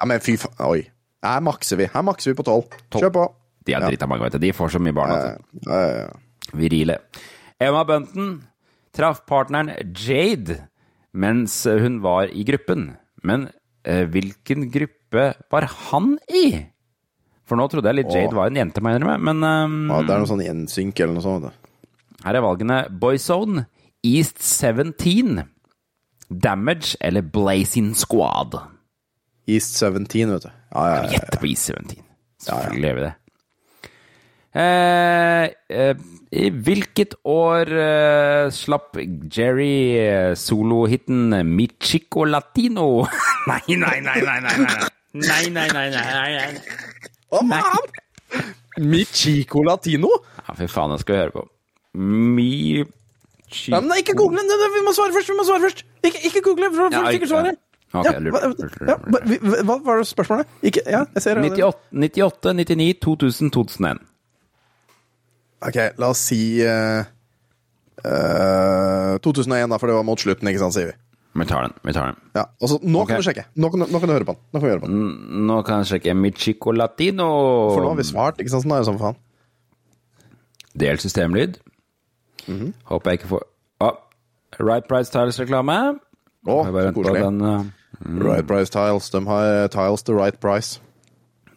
[0.00, 0.54] Ja, men fy faen.
[0.68, 0.82] Oi.
[1.24, 1.86] Her makser vi.
[1.90, 2.64] Her makser vi på tolv.
[2.92, 3.02] Tolv.
[3.06, 3.24] Kjør på.
[3.68, 4.42] De er drita mange, vet du.
[4.46, 5.12] De får så mye barn.
[5.12, 5.60] Altså.
[5.68, 6.52] Ja, ja, ja.
[6.58, 6.98] Virile.
[7.60, 8.32] Emma Bunton
[8.96, 10.56] traff partneren Jade
[11.18, 12.92] mens hun var i gruppen.
[13.26, 13.48] Men
[13.84, 16.46] eh, hvilken gruppe var han i?
[17.48, 20.12] For nå trodde jeg litt Jade var en jente, mener jeg, men um, Ja, det
[20.14, 21.68] er noe sånn gjensynk eller noe sånt.
[22.26, 23.64] her er valgene Boyzone,
[24.04, 25.40] East 17,
[26.28, 28.58] Damage eller Blazing Squad.
[29.48, 30.50] East 17, vet du.
[30.74, 31.14] Ja, ja, ja.
[31.16, 32.04] Gjett på East 17.
[32.44, 33.14] Selvfølgelig gjør vi det.
[34.54, 35.94] Eh, eh,
[36.32, 38.96] I hvilket år eh, slapp
[39.32, 43.06] Jerry solohiten 'Mi Michico Latino?
[43.48, 44.88] nei, nei, nei, nei, nei, nei.
[45.12, 46.32] Nei, nei, nei, nei, nei,
[47.30, 47.58] faen?
[48.78, 50.08] Michico Latino?
[50.46, 51.44] Ja, fy faen, det skal vi høre på.
[51.98, 52.84] Mi...
[53.50, 54.68] chico men nei, ikke google den!
[54.76, 55.30] Vi må svare først!
[55.32, 55.84] Vi må svare først!
[56.04, 57.56] Ikke, ikke google, for Ja, folk ikke- sikkert svare.
[57.88, 58.96] Ok, Ja, hva, lurer- lurer- ja,
[59.64, 60.46] hva, var spørsmålet?
[60.62, 61.50] Ikke, ja, jeg ser det.
[61.56, 64.02] 98, 98, 99, 2000, 2001.
[65.66, 67.02] Ok, la oss si uh,
[68.04, 70.96] uh, 2001, da, for det var mot slutten, ikke sant, sier vi.
[71.38, 71.74] Vi tar den.
[71.86, 72.18] vi tar den.
[72.34, 73.14] Ja, og så, nå okay.
[73.14, 73.44] kan du sjekke.
[73.58, 74.42] Nå kan, nå kan du høre på den.
[74.50, 75.02] Nå kan vi høre på den.
[75.50, 77.28] Nå kan jeg sjekke Michico Latino.
[77.74, 78.66] For nå har vi svart, ikke sant?
[78.66, 79.18] Sånn er det sånn faen.
[80.78, 81.60] Del systemlyd.
[82.48, 82.72] Mhm.
[82.88, 83.46] Håper jeg ikke får
[83.84, 83.90] Å,
[84.62, 85.78] Right Price Tiles-reklame.
[86.48, 87.22] Å, bare så koselig.
[87.26, 88.22] den, mm.
[88.24, 89.10] Right Price Tiles.
[89.14, 90.80] De har tiles the right price.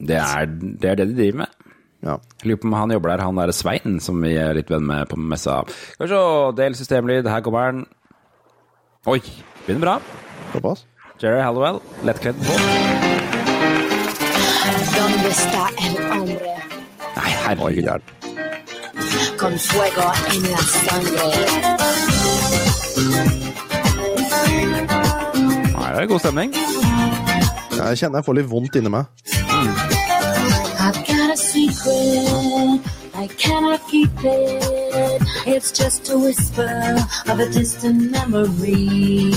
[0.01, 1.60] det, er, det er det de driver med.
[2.01, 2.17] Ja.
[2.43, 5.07] Lurer på om han jobber der, han der Svein, som vi er litt venn med
[5.11, 5.59] på messa.
[5.93, 6.21] Skal vi se,
[6.57, 7.29] del systemlyd.
[7.29, 7.83] Her kommer han.
[9.09, 9.19] Oi,
[9.65, 9.95] begynner bra.
[10.53, 10.85] Såpass.
[11.21, 12.57] Jerry Hallowell, lettkledd på.
[14.95, 16.55] ¿Dónde está el hombre
[17.15, 18.01] Nei, herregud.
[19.37, 21.27] con fuego en la sangre?
[25.77, 26.53] Her er det god stemning.
[27.77, 29.05] Jeg kjenner jeg får litt vondt inni meg.
[29.49, 30.00] A
[31.81, 32.81] secret,
[33.13, 35.21] I cannot keep it.
[35.47, 36.95] It's just a whisper
[37.27, 39.31] of a distant memory.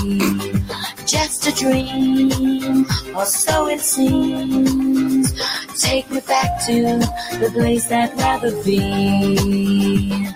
[1.07, 5.33] Just a dream, or so it seems.
[5.81, 6.99] Take me back to
[7.39, 10.34] the place I'd rather be.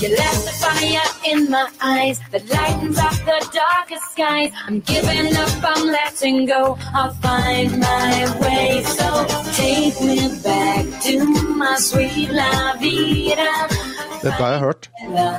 [0.00, 4.52] You left the fire in my eyes that lightens up the darkest skies.
[4.66, 6.78] I'm giving up, I'm letting go.
[6.94, 8.84] I'll find my way.
[8.84, 9.26] So
[9.58, 11.24] take me back to
[11.56, 13.50] my sweet La Vida.
[14.22, 14.90] Dette har jeg hørt.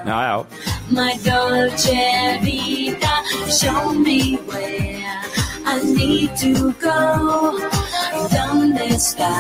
[0.06, 0.46] Ja, ja.
[0.90, 3.24] My dolce vita.
[3.60, 5.22] Show me where
[5.66, 7.60] I need to go.
[8.36, 9.32] ¿Dónde está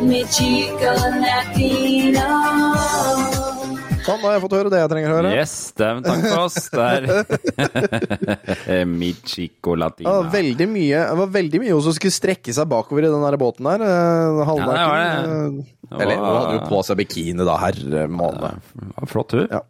[0.00, 2.28] mi chico latino?
[4.00, 5.30] Sånn, da har jeg fått høre det jeg trenger å høre.
[5.36, 6.56] Yes, dæven takk for oss.
[6.72, 7.00] Der.
[9.00, 10.08] Michico Latina.
[10.10, 13.24] Ja, veldig mye Det var veldig mye hun som skulle strekke seg bakover i den
[13.26, 13.80] der båten der.
[13.84, 15.10] eh, Ja, det var det.
[15.90, 17.54] Eller hun hadde jo på seg bikini, da.
[17.60, 18.48] Herre måne.
[18.96, 19.46] Ja, Flott, hun.
[19.50, 19.60] Ja.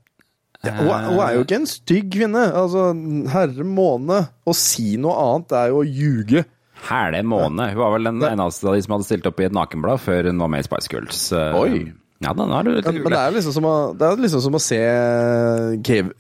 [0.61, 2.43] Ja, hun, hun er jo ikke en stygg kvinne.
[2.53, 2.81] Altså,
[3.33, 4.19] herre måne.
[4.45, 6.43] Å si noe annet er jo å ljuge.
[6.87, 7.65] Hæle måne.
[7.75, 10.23] Hun var vel den eneste av de som hadde stilt opp i et nakenblad før
[10.31, 11.21] hun var med i Spice Girls.
[11.37, 11.81] Eh, Oi.
[12.21, 14.19] Ja, da, nå er du litt Men, men det er liksom som å, det er
[14.21, 14.77] liksom som å se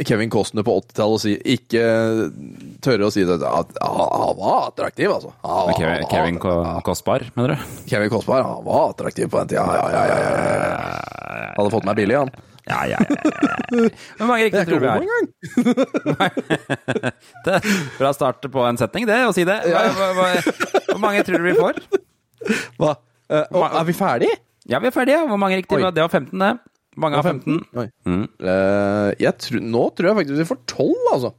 [0.08, 1.82] Kevin Costner på 80-tallet og si, ikke
[2.80, 3.36] tørre å si det.
[3.44, 5.28] at Han var attraktiv, altså.
[5.44, 6.38] Han Kevin, Kevin
[6.86, 7.56] Kostbar, mener du?
[7.92, 9.60] Kevin Kostbar, han var attraktiv på den tida.
[9.76, 10.32] Ja, ja, ja, ja.
[11.58, 12.32] Hadde fått meg billig, han.
[12.70, 13.08] Ja, ja, ja.
[14.16, 15.00] Hvor mange riktige tror du vi har?
[17.44, 17.62] Det er
[18.00, 19.58] Bra start på en setning, det, å si det.
[19.68, 21.74] Hvor mange tror du vi får?
[22.80, 22.92] Hva?
[23.28, 24.36] Eh, er vi ferdige?
[24.68, 25.22] Ja, vi er ferdige.
[25.28, 25.80] Hvor mange riktige?
[25.86, 25.94] Oi.
[25.94, 26.50] Det var 15, det.
[27.00, 27.62] Mange av 15.
[27.80, 27.86] Oi.
[28.04, 28.26] Mm.
[28.42, 31.32] Uh, jeg tror, nå tror jeg faktisk vi får 12, altså.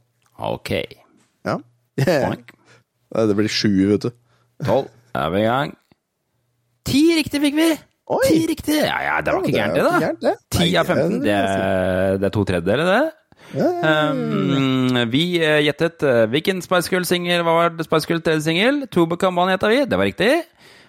[0.52, 0.72] Ok.
[1.46, 1.58] Ja.
[2.00, 2.34] Yeah.
[3.28, 4.12] Det blir sju, vet du.
[4.64, 4.86] 12.
[5.12, 5.74] Da er vi i gang.
[6.88, 7.66] Ti riktig fikk vi!
[8.12, 8.22] Oi.
[8.24, 8.78] Ti riktig!
[8.80, 10.32] Ja, ja, det var Ja, ikke gærent, det, da.
[10.50, 11.18] Ti 10 av 15.
[11.22, 13.02] Det er, det er to tredjedeler, det.
[13.52, 18.86] Um, vi eh, gjettet eh, hvilken Spice Girl-singel var det Spice Girl tredje singel?
[18.94, 20.30] To Become One gjetta vi, det var riktig.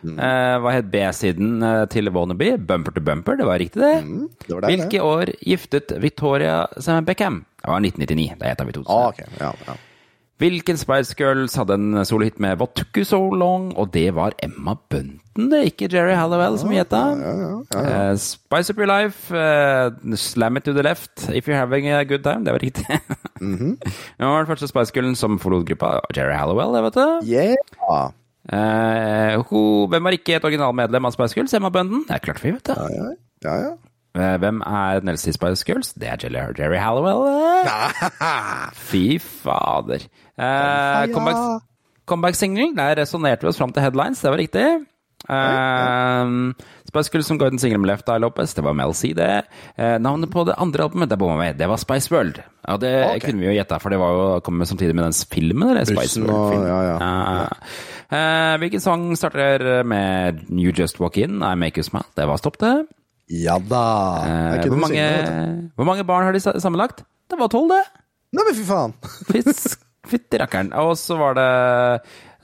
[0.03, 0.19] Mm.
[0.19, 2.57] Eh, hva het B-siden eh, til Wannabe?
[2.57, 3.95] Bumper to Bumper, det var riktig, det.
[4.03, 7.45] Mm, det var det, Hvilke år giftet Victoria med Beckham?
[7.63, 8.37] Det var 1999.
[8.39, 8.93] Da gjetta vi 2000.
[8.93, 9.25] Ah, okay.
[9.39, 9.79] ja, ja.
[10.41, 13.69] Hvilken Spice Girls hadde en solohit med What Took You So Long?
[13.79, 17.03] Og det var Emma Bunton, det, ikke Jerry Hallowell som gjetta.
[17.77, 22.03] Eh, Spice Up Your Life, uh, Slam It To The Left, If You're Having A
[22.03, 22.43] Good Time.
[22.43, 22.85] Det var riktig.
[23.41, 23.77] mm -hmm.
[24.17, 25.99] Det var den første Spice Girlen som forlot gruppa?
[26.15, 27.31] Jerry Hallowell, det vet du.
[27.31, 28.11] Yeah.
[28.51, 29.37] Eh,
[29.89, 31.53] hvem var ikke et originalmedlem av Spice Girls?
[31.55, 32.03] Emma Bunden?
[32.09, 32.75] Det er klart vi vet det.
[32.77, 33.09] Ja,
[33.47, 33.73] ja, ja.
[34.13, 35.93] Eh, Hvem er den eldste i Spice Girls?
[35.97, 37.23] Det er Jerry, Jerry Hallowell.
[37.25, 38.69] eh.
[38.89, 40.03] Fy fader.
[40.37, 41.61] Eh, comeback-
[42.05, 44.65] Comeback-singelen, der resonnerte vi oss fram til headlines, det var riktig.
[45.29, 46.53] Uh,
[46.93, 49.13] Spice Girls som ga ut en singel med Left Eye Lopez, det var Mel C,
[49.17, 49.43] det.
[49.75, 52.41] Eh, navnet på det andre albumet det med, det var Spice World.
[52.67, 53.19] Ja, det okay.
[53.25, 55.87] kunne vi jo gjette, for det var jo kom samtidig med den filmen, eller?
[55.89, 56.67] Spice Bussen World-film.
[56.69, 57.47] ja, ja.
[58.13, 62.05] Eh, hvilken sang starter med You Just Walk In, I Make You Smile?
[62.13, 62.75] Det var stopp, det.
[63.33, 63.85] Ja da.
[64.27, 67.01] Eh, hvor, mange, synge, hvor mange barn har de sammenlagt?
[67.31, 67.81] Det var tolv, det.
[68.33, 68.93] Nei, men fy faen.
[70.13, 70.73] Fytti rakkeren.
[70.83, 71.49] Og så var det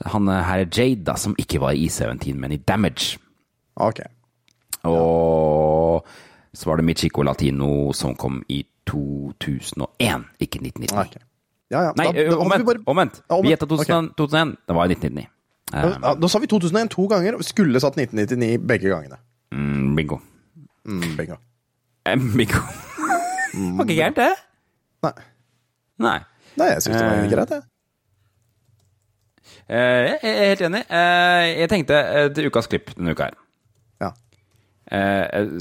[0.06, 3.18] han her er Jade, da, som ikke var i E17, men i Damage.
[3.76, 4.00] Ok.
[4.84, 6.06] Og
[6.54, 10.94] så var det Michico Latino som kom i 2001, ikke 1999.
[10.98, 11.20] Okay.
[11.70, 11.92] Ja, ja.
[11.96, 12.64] Nei, da, omvendt.
[12.64, 13.20] vi bare- omvendt.
[13.30, 14.56] Ja, Vi gjetta 2000 2001.
[14.68, 15.26] Det var i 1999.
[15.72, 19.16] Um, Ja, da sa vi 2001 to ganger, og skulle satt 1999 begge gangene.
[19.52, 20.18] mm, bingo.
[20.84, 21.36] Mm, bingo.
[22.06, 22.58] Eh, bingo.
[23.76, 24.32] var ikke gærent, det?
[25.02, 25.12] Nei.
[25.98, 26.18] Nei.
[26.56, 27.62] Nei, jeg syns det var Eh, greit, jeg.
[29.70, 30.80] Eh, jeg er helt enig.
[30.90, 33.36] Eh, jeg tenkte eh, til ukas klipp denne uka her.
[34.02, 34.10] Ja.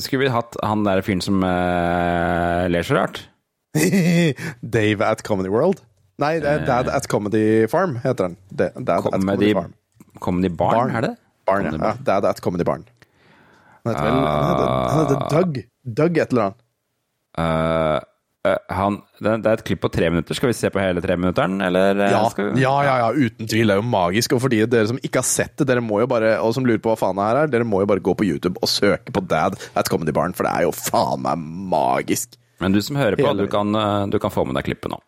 [0.01, 3.22] Skulle vi hatt han der fyren som ler så rart?
[4.78, 5.84] Dave at Comedy World?
[6.20, 8.38] Nei, det er Dad at Comedy Farm, heter den.
[8.49, 8.74] Dad
[9.05, 9.74] comedy, at Comedy Farm.
[10.20, 10.95] comedy Barn, Barn.
[10.95, 11.12] er det?
[11.47, 11.78] Barn, ja.
[11.78, 11.93] Ja.
[12.07, 12.88] Dad at Comedy Barn.
[13.86, 15.62] Han heter vel han heter, han heter Doug.
[16.01, 16.66] Doug et eller annet.
[17.39, 17.99] Uh,
[18.72, 20.34] han, det, det er et klipp på tre minutter.
[20.38, 21.98] Skal vi se på hele treminutteren, eller?
[22.00, 22.62] eh, Ja, skal vi?
[22.64, 23.68] ja, ja, ja, uten tvil.
[23.68, 24.34] Det er jo magisk.
[24.38, 26.64] Og for de dere som ikke har sett det, dere må jo bare, og som
[26.66, 28.72] lurer på hva faen det her er, dere må jo bare gå på YouTube og
[28.72, 31.44] søke på Dad at Comedy Barn, for det er jo faen meg
[31.76, 32.40] magisk.
[32.64, 35.02] Men du som hører på, du kan, eh, du kan få med deg klippet nå.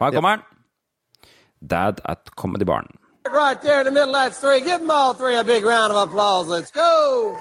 [0.00, 1.32] Her kommer den.
[1.64, 2.86] Dad at Comedy Barn.
[3.32, 4.60] Right there in the middle, of that three.
[4.60, 6.48] Give them all three a big round of applause.
[6.52, 7.38] Let's go.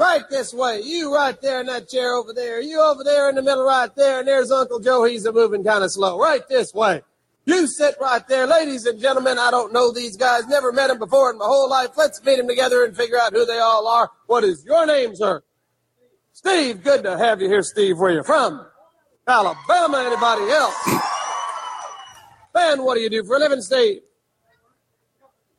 [0.00, 0.80] Right this way.
[0.82, 2.58] You right there in that chair over there.
[2.58, 4.20] You over there in the middle right there.
[4.20, 5.04] And there's Uncle Joe.
[5.04, 6.18] He's a moving kind of slow.
[6.18, 7.02] Right this way.
[7.44, 8.46] You sit right there.
[8.46, 10.46] Ladies and gentlemen, I don't know these guys.
[10.46, 11.90] Never met them before in my whole life.
[11.98, 14.10] Let's meet them together and figure out who they all are.
[14.26, 15.42] What is your name, sir?
[16.32, 16.82] Steve.
[16.82, 17.98] Good to have you here, Steve.
[17.98, 18.64] Where you from?
[19.28, 19.98] Alabama.
[19.98, 20.76] Anybody else?
[22.54, 24.00] Ben, what do you do for a living, Steve?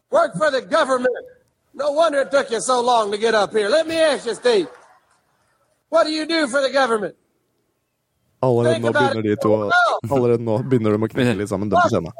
[0.09, 1.13] Work for the government.
[1.74, 3.69] No wonder it took you so long to get up here.
[3.69, 4.67] Let me ask you, Steve.
[5.89, 7.15] What do you do for the government?
[8.43, 9.41] Allerede Think nå about begynner de it.
[9.41, 9.72] to
[10.15, 12.11] Allerede nå begynner de å knytte litt sammen, dem på scenen.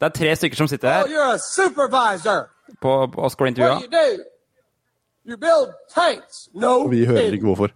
[0.00, 2.48] Det er tre stykker som sitter Oh, her you're a supervisor.
[2.80, 3.78] på, på oss går What intervjua.
[3.78, 4.24] do you do?
[5.24, 6.48] You build tanks.
[6.54, 7.34] No Og vi hører kidding.
[7.34, 7.68] ikke hvorfor.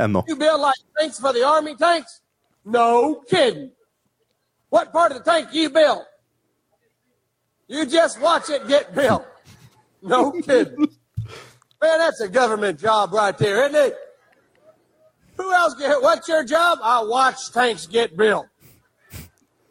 [0.00, 0.24] Ennå.
[0.28, 2.22] You build like tanks for the army tanks?
[2.64, 3.70] No kidding.
[4.70, 6.02] What part of the tank you build?
[7.68, 9.22] You just watch it get built.
[10.06, 10.88] No kidding.
[11.82, 13.94] Man, that's a government job right there, isn't it?
[15.36, 16.78] Who else get what's your job?
[16.82, 18.46] I watch tanks get built.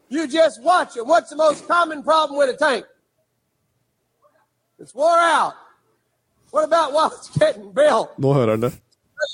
[0.09, 1.05] You just watch it.
[1.05, 2.85] What's the most common problem with a tank?
[4.77, 5.53] It's wore out.
[6.51, 8.09] What about while it's getting built?
[8.17, 8.73] Nå hører han det.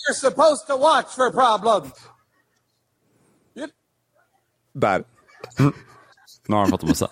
[0.07, 1.91] You're supposed to watch for problems.
[4.73, 5.03] Der.
[6.47, 7.09] Nå har han fått det med seg.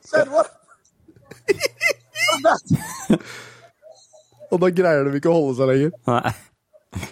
[0.00, 0.65] Said what?
[4.52, 5.90] Og da greier de ikke å holde seg lenger.
[6.06, 6.32] Nei.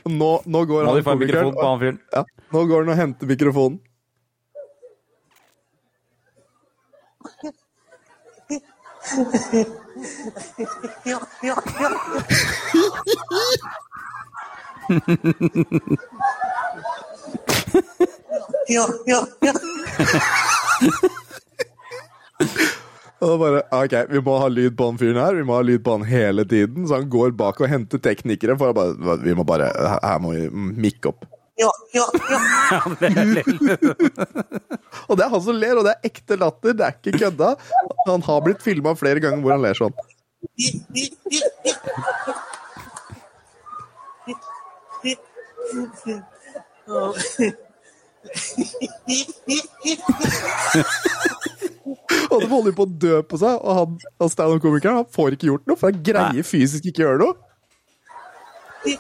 [0.08, 1.82] Nå, nå går han komikeren og,
[2.14, 2.22] ja,
[2.54, 3.80] Nå går han og henter mikrofonen.
[11.04, 11.20] Ja,
[19.06, 19.52] ja, ja.
[23.24, 25.62] Og da bare, ok, Vi må ha lyd på han fyren her, vi må ha
[25.64, 26.84] lyd på han hele tiden.
[26.88, 28.58] Så han går bak og henter teknikere.
[28.60, 29.70] for å bare, vi må bare,
[30.02, 31.24] Her må vi mikke opp.
[35.08, 36.72] og det er han som ler, og det er ekte latter.
[36.76, 37.48] Det er ikke kødda.
[38.08, 39.94] Han har blitt filma flere ganger hvor han ler sånn.
[51.84, 55.50] Og de holder på å dø på seg, og han, han standup-komikeren han får ikke
[55.50, 57.34] gjort noe, for han greier fysisk ikke gjøre noe.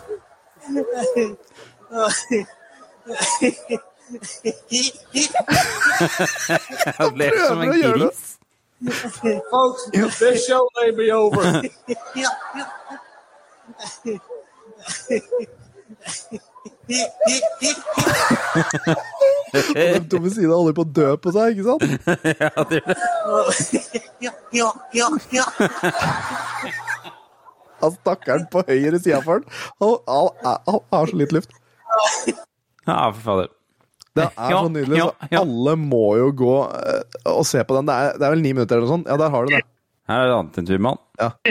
[6.98, 8.08] Han ler som en Prøver å gjøre det.
[8.08, 8.22] gris.
[9.50, 9.82] Folks,
[10.18, 11.62] this show may be over.
[19.54, 21.82] Og dumme siden holder på å dø på seg, ikke sant?
[22.42, 22.80] ja, det
[24.98, 25.44] gjør det.
[27.84, 29.48] Han stakkaren på høyre sida for den,
[29.80, 31.52] han har så litt luft.
[32.84, 33.52] Ja, for fader.
[34.14, 35.00] Det er så nydelig.
[35.02, 37.02] Så alle må jo gå eh,
[37.32, 37.88] og se på den.
[37.88, 39.08] Det er, det er vel ni minutter eller noe sånt?
[39.10, 39.64] Ja, der har du det.
[40.04, 41.00] Her er det annet enn turmann.
[41.16, 41.32] Ja.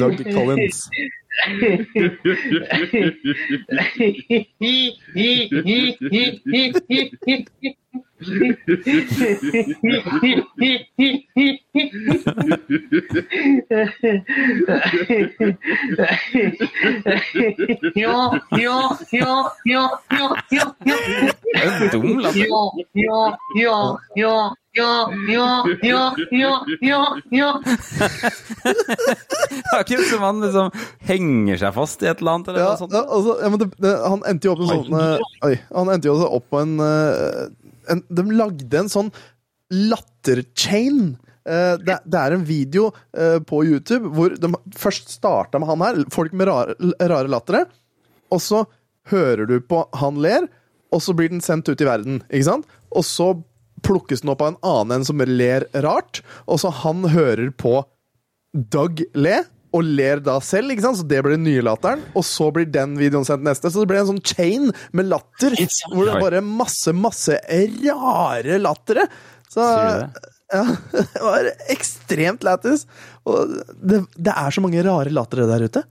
[0.00, 0.88] Doug Collins.
[17.94, 20.00] Ja, ja, ja, ja,
[20.50, 20.66] ja,
[21.92, 22.46] Dum latter.
[22.46, 24.56] Ja, ja, ja, ja.
[24.78, 27.60] Ja, ja, ja, ja, ja, ja.
[29.80, 30.70] Akkurat som han liksom
[31.08, 32.50] henger seg fast i et eller annet.
[32.52, 32.94] Eller ja, noe sånt.
[32.94, 35.02] Ja, altså, ja, det, det, han endte jo opp med sånne
[35.48, 35.54] Oi.
[35.72, 37.48] Han endte jo også opp på en uh,
[37.92, 39.10] en De lagde en sånn
[39.72, 41.16] latterchain.
[41.48, 45.84] Uh, det, det er en video uh, på YouTube hvor de først starta med han
[45.84, 47.66] her, folk med rare, rare lattere.
[48.32, 48.64] Og så
[49.08, 50.48] hører du på han ler,
[50.92, 52.22] og så blir den sendt ut i verden.
[52.28, 52.68] ikke sant?
[52.92, 53.32] Og så
[53.84, 57.80] plukkes den opp av en annen en som ler rart, og så han hører på
[58.72, 59.42] Doug le,
[59.76, 60.96] og ler da selv, ikke sant?
[61.00, 62.00] så det blir den nye latteren.
[62.16, 63.68] Og så blir den videoen sendt neste.
[63.72, 65.52] Så det blir en sånn chain med latter,
[65.92, 69.04] hvor det er bare masse, masse rare lattere.
[69.52, 69.60] Så
[70.48, 70.62] ja,
[70.96, 72.86] det var ekstremt lættis.
[73.28, 75.84] Og det, det er så mange rare lattere der ute.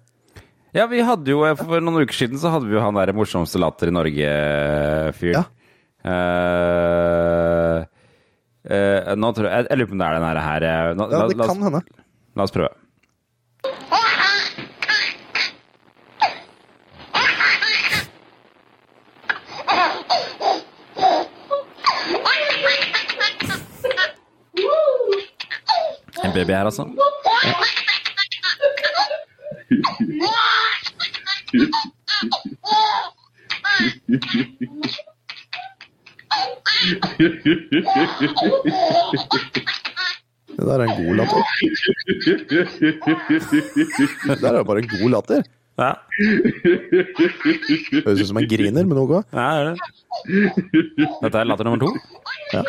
[0.76, 3.58] Ja, vi hadde jo For noen uker siden så hadde vi jo han der morsomste
[3.62, 5.38] latter i Norge-fyren.
[5.38, 5.46] Ja.
[6.08, 7.82] Uh,
[8.72, 10.66] uh, nå tror jeg Jeg lurer på om det er den her.
[10.68, 11.82] eh, nå- Ja, det la la, kan hende.
[12.38, 12.70] La oss prøve.
[26.28, 26.84] En baby her, altså.
[40.58, 41.42] Det der er en god latter.
[44.28, 45.42] Det der er bare en god latter.
[45.80, 45.92] Ja.
[48.06, 49.12] Høres ut som en griner, men ok.
[49.34, 49.78] Ja, det er det.
[51.24, 51.90] Dette er latter nummer to.
[52.54, 52.62] Ja.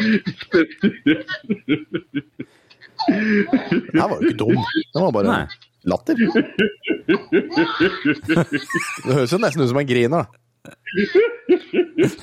[3.08, 4.58] Den her var jo ikke dum.
[4.94, 5.46] Den var bare Nei.
[5.88, 6.14] latter.
[8.28, 10.24] Det høres jo nesten ut som en griner, da.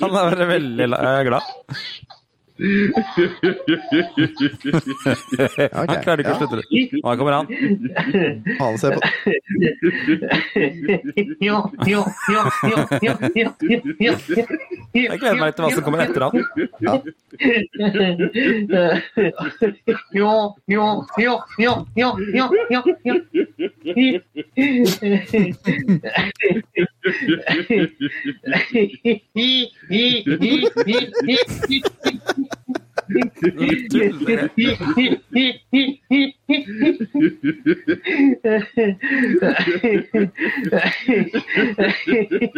[0.02, 1.42] Han er veldig la- eh, glad.
[5.76, 6.56] Han klarer ikke å slutte.
[7.02, 7.46] Nå kommer han.
[8.60, 9.00] Han ser på
[14.96, 16.32] Jeg gleder meg litt til hva som kommer etter han.
[16.80, 16.94] Ja.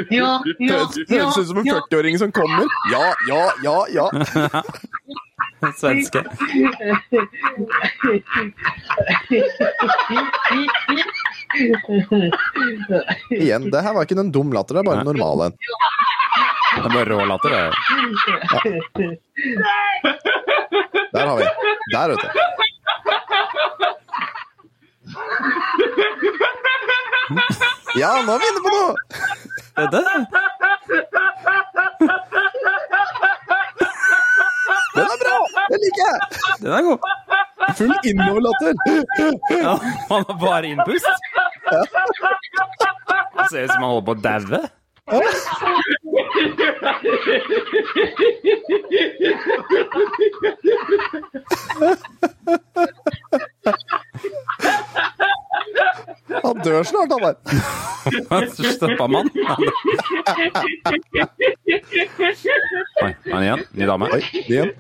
[0.10, 0.42] ja,
[1.10, 2.66] høres ut som en 40-åring som kommer.
[2.92, 4.08] Ja, ja, ja, ja.
[5.78, 6.24] Svenske.
[13.30, 15.54] Igjen, det her var ikke en dum latter, det er bare en normal en.
[16.74, 17.60] Det er bare rå latter, det.
[21.14, 21.44] Der har vi.
[21.94, 22.28] Der, vet du.
[28.00, 28.94] Ja, nå er vi inne på noe!
[29.78, 30.02] Det er det.
[34.96, 35.38] Den er bra!
[35.72, 36.18] Den liker jeg!
[36.62, 37.00] Den er god.
[37.78, 38.74] Full innoverlatter.
[39.64, 39.76] Ja,
[40.10, 41.08] han har bare innpust.
[43.38, 44.60] Det ser ut som han holder på å daue.
[56.44, 57.36] Han dør snart, han der.
[58.74, 59.30] Stoppa man?
[63.04, 63.62] Oi, han igjen?
[63.74, 64.06] Ny dame?
[64.16, 64.72] Oi, igjen.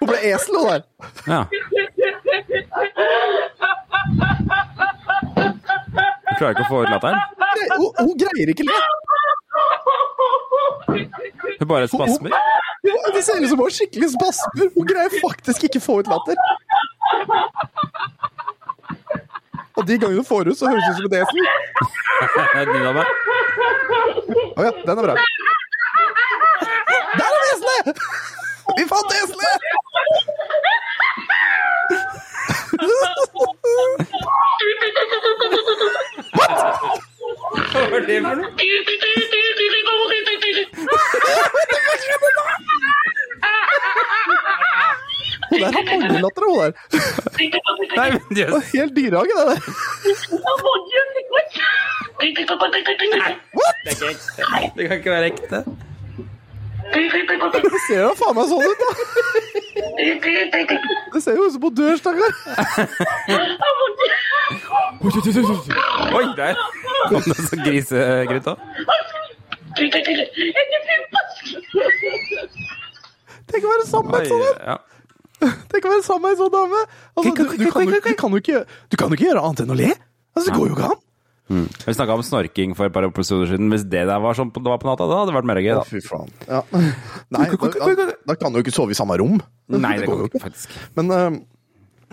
[0.00, 0.82] Hun ble esel, hun der.
[1.26, 1.40] Ja.
[6.28, 7.18] Hun klarer ikke å få ut latteren?
[7.40, 8.76] Nei, Hun, hun greier ikke le.
[11.58, 12.30] Hun bare spasmer?
[13.14, 14.66] Det ser ut som hun har skikkelig spasmer.
[14.76, 16.36] Hun greier faktisk ikke få ut latter.
[19.78, 21.38] Og de gangene hun får ut, så høres det ut som et esel.
[24.58, 25.14] Å ja, den er bra.
[27.18, 27.96] Der er det eselet!
[28.78, 29.60] Vi fant eselet!
[37.72, 38.48] Hva var det for noe?
[45.50, 46.72] Hun der har mange latter, hun der.
[48.46, 49.58] Men var Helt dyrehage, det der.
[53.84, 55.58] Det kan ikke- Det kan ikke være ekte.
[56.94, 58.90] Det ser da faen meg sånn ut, da.
[61.14, 62.32] Det ser jo ut som hun dør, stakkar.
[66.16, 66.54] Oi, der
[67.08, 68.58] kom det så grisegryt òg.
[73.48, 74.78] Tenk å være sammen med en sånn en.
[75.72, 76.80] Tenk å være sammen med en sånn dame.
[78.18, 79.92] Kan, jo- du, ikke, du kan jo ikke gjøre annet enn å le.
[80.34, 81.04] Altså, det går jo ikke an.
[81.48, 81.64] Mm.
[81.86, 83.70] Vi snakka om snorking for et par episoder siden.
[83.72, 85.60] Hvis det der var sånn på, det var på natta, da hadde det vært mer
[85.64, 85.70] gøy.
[85.78, 85.84] Da.
[85.88, 86.32] fy faen.
[86.44, 86.60] Ja.
[87.34, 89.38] Nei, da, da kan du jo ikke sove i samme rom.
[89.72, 90.74] Nei, det det går jo ikke, faktisk.
[90.98, 91.38] Men eh,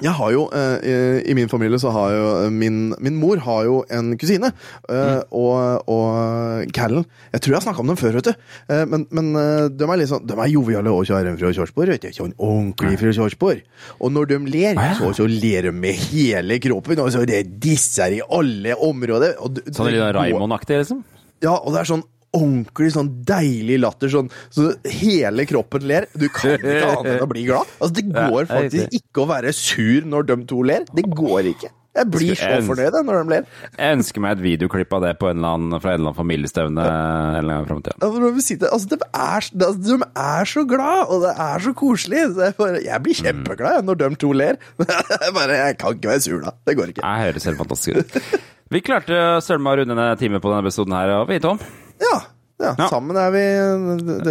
[0.04, 3.64] jeg har jo, eh, i- min familie så har jo eh, min, min mor har
[3.64, 4.52] jo en kusine.
[4.90, 8.34] eh, og, og Callen Jeg tror jeg har snakka om dem før, vet du.
[8.70, 11.88] Eh, men men eh, de er liksom, de er joviale og kjære fra Kjørsborg.
[11.96, 12.10] vet du.
[12.12, 13.62] Sånn ordentlig fra Kjørsborg.
[14.02, 17.00] Og når de ler, så, så ler de med hele kroppen.
[17.00, 19.38] Og så det disser i alle områder.
[19.40, 21.04] Og, Sånn litt Raymond-aktig, liksom?
[21.44, 22.04] ja, og det er sånn
[22.36, 26.10] ordentlig sånn deilig latter, sånn så hele kroppen ler.
[26.14, 27.72] Du kan ikke annet enn å bli glad.
[27.80, 30.88] Altså, det går faktisk ikke å være sur når de to ler.
[30.96, 31.74] Det går ikke.
[31.96, 33.46] Jeg blir så fornøyd da når de ler.
[33.78, 36.18] Jeg ønsker meg et videoklipp av det på en eller annen, fra en eller annen
[36.18, 37.96] familiestevne en eller annen fremtid.
[38.04, 39.48] Altså, altså, de, er,
[39.88, 42.26] de er så glad, og det er så koselig.
[42.34, 44.60] Så jeg, bare, jeg blir kjempeglad når de to ler.
[45.26, 46.52] Jeg, bare, jeg kan ikke være sur da.
[46.68, 47.02] Det går ikke.
[47.06, 48.46] Jeg høres helt fantastisk ut.
[48.74, 51.60] Vi klarte søren meg å runde en time på denne episoden her, og vi, Tom.
[52.02, 52.16] Ja,
[52.62, 53.44] ja, sammen er vi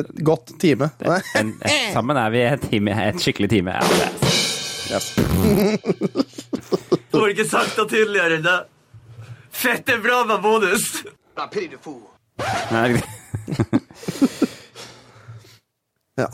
[0.00, 0.88] et godt time.
[1.04, 1.20] Nei.
[1.38, 1.52] En,
[1.96, 3.76] sammen er vi et, time, et skikkelig time.
[3.78, 4.32] Ja, det
[4.84, 5.14] Yes.
[7.08, 8.56] Du har ikke sagt det tydeligere enn det.
[9.54, 11.04] Fette bra med bonus!
[16.14, 16.28] Ja.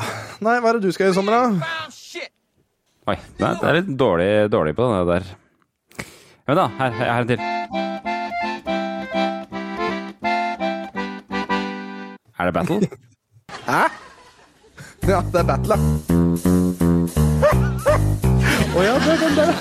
[0.45, 1.89] Nei, hva er det du skal gjøre i sommer, da?
[3.09, 5.31] Oi, nei, det er litt dårlig, dårlig på det der.
[6.51, 7.90] Men da, her, her er en til.
[12.41, 12.77] Er det battle?
[13.69, 13.83] Hæ?
[15.09, 15.75] Ja, det er battle.
[18.77, 19.53] Å ja, det er den der.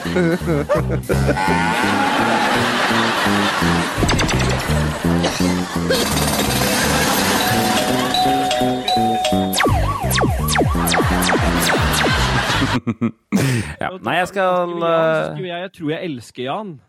[13.81, 13.89] ja.
[14.01, 15.47] Nei, jeg skal uh...
[15.47, 16.81] Jeg tror jeg elsker Jan.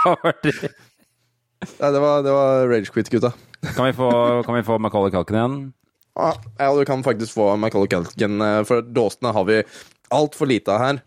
[0.00, 0.54] Hva var det?
[1.60, 3.32] Nei, det var, det var Ragequit-gutta.
[3.76, 4.08] Kan vi få,
[4.46, 5.56] kan vi få Macaulay Culkin igjen?
[6.16, 9.62] Ja, ja, du kan faktisk få Macaulay Culkin, eh, for dåsene har vi
[10.10, 11.00] altfor lite av her.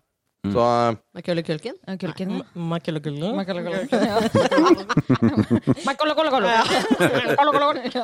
[0.53, 1.75] Så eh, Macaulay Culkin?
[1.99, 2.43] Kulken.
[2.53, 3.35] Macaulay Culkin?
[3.35, 4.21] Macaulay Culkin, ja.
[5.87, 6.43] Macaulay Culkin.
[7.35, 8.03] Macaulay Culkin.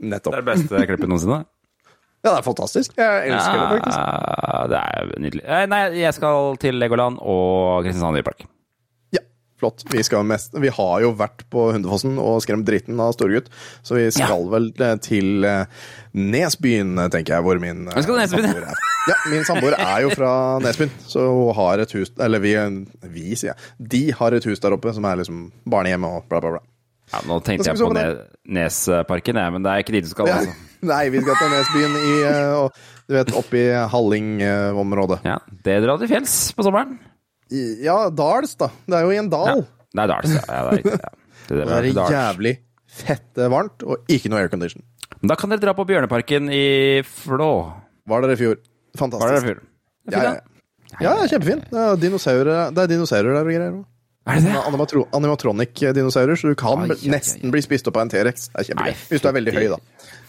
[0.00, 0.32] nettopp.
[0.32, 1.42] Det er det beste klippet noensinne.
[2.20, 2.96] Ja, det er fantastisk.
[3.00, 3.98] Jeg elsker det, faktisk.
[3.98, 5.44] Ja, det er nydelig.
[5.48, 8.48] Eh, Nei, jeg skal til Legoland og Kristiansand dyrepark.
[9.60, 9.82] Flott.
[9.92, 13.50] Vi, skal mest, vi har jo vært på Hundefossen og skremt dritten av storgutt,
[13.84, 15.82] så vi skal vel eh, til eh,
[16.16, 18.54] Nesbyen, tenker jeg, hvor min skal til Nesbyen, ja.
[18.54, 18.86] samboer er.
[19.10, 20.32] Ja, min samboer er jo fra
[20.64, 22.54] Nesbyen, så hun har et hus Eller vi,
[23.12, 23.68] vi sier jeg.
[23.92, 26.64] De har et hus der oppe som er liksom barnehjem og bla, bla, bla.
[27.10, 27.92] Ja, nå tenkte jeg på
[28.56, 30.32] Nesparken, jeg, men det er ikke dit du skal.
[30.32, 30.40] Ja.
[30.40, 30.69] Altså.
[30.92, 33.62] Nei, vi skal til Nesbyen i eh, Du vet, oppi
[33.92, 35.20] Halling-området.
[35.26, 36.96] Ja, det drar til fjells på sommeren.
[37.82, 38.68] Ja, Dals, da.
[38.86, 39.64] Det er jo i en dal.
[39.90, 40.42] Det er Dals, ja.
[40.46, 41.12] ja, det er ja.
[41.50, 42.14] Det Det er er Dals.
[42.14, 42.54] jævlig
[42.90, 44.82] fette varmt, og ikke noe aircondition.
[45.26, 46.64] Da kan dere dra på Bjørneparken i
[47.06, 47.50] Flå.
[48.08, 48.56] Var dere i fjor.
[48.98, 49.26] Fantastisk.
[49.26, 49.60] Var dere i fjor?
[50.10, 50.42] Det er Ja, fint,
[50.90, 50.98] ja.
[51.04, 51.66] ja, ja, kjempefint.
[51.70, 53.80] Det er dinosaurer, det er dinosaurer der og greier.
[54.30, 54.62] Er det det?
[54.68, 58.48] Animatro animatronic-dinosaurer, så du kan Ai, ai, nesten bli spist opp av en T-rex.
[58.54, 58.98] Det er.
[59.10, 59.78] Hvis du er veldig høy, da.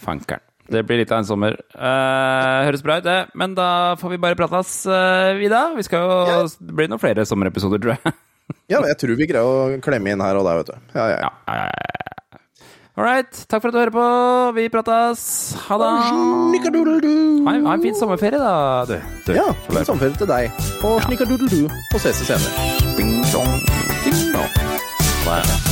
[0.02, 0.42] Fankeren.
[0.72, 1.56] Det blir litt av en sommer.
[1.74, 3.18] Eh, høres bra ut, det.
[3.38, 5.66] Men da får vi bare prates, uh, Vida.
[5.76, 8.14] Vi skal jo Det blir noen flere sommerepisoder, tror jeg.
[8.68, 10.96] Ja, jeg tror vi greier å klemme inn her og der, vet du.
[10.98, 11.30] Ja, ja.
[11.30, 12.02] ja.
[12.98, 13.30] All right.
[13.48, 14.06] Takk for at du hører på.
[14.58, 15.22] Vi prates.
[15.68, 15.88] Ha det.
[15.88, 18.98] Ha ha en fin sommerferie, da, du.
[19.24, 20.64] du Ja, fin sommerferie til deg.
[20.84, 21.64] Og snikkadudeldu.
[21.72, 22.70] Og ses i senere.
[22.98, 23.52] Ding dong,
[24.04, 24.50] ding dong.
[25.24, 25.71] Ha det.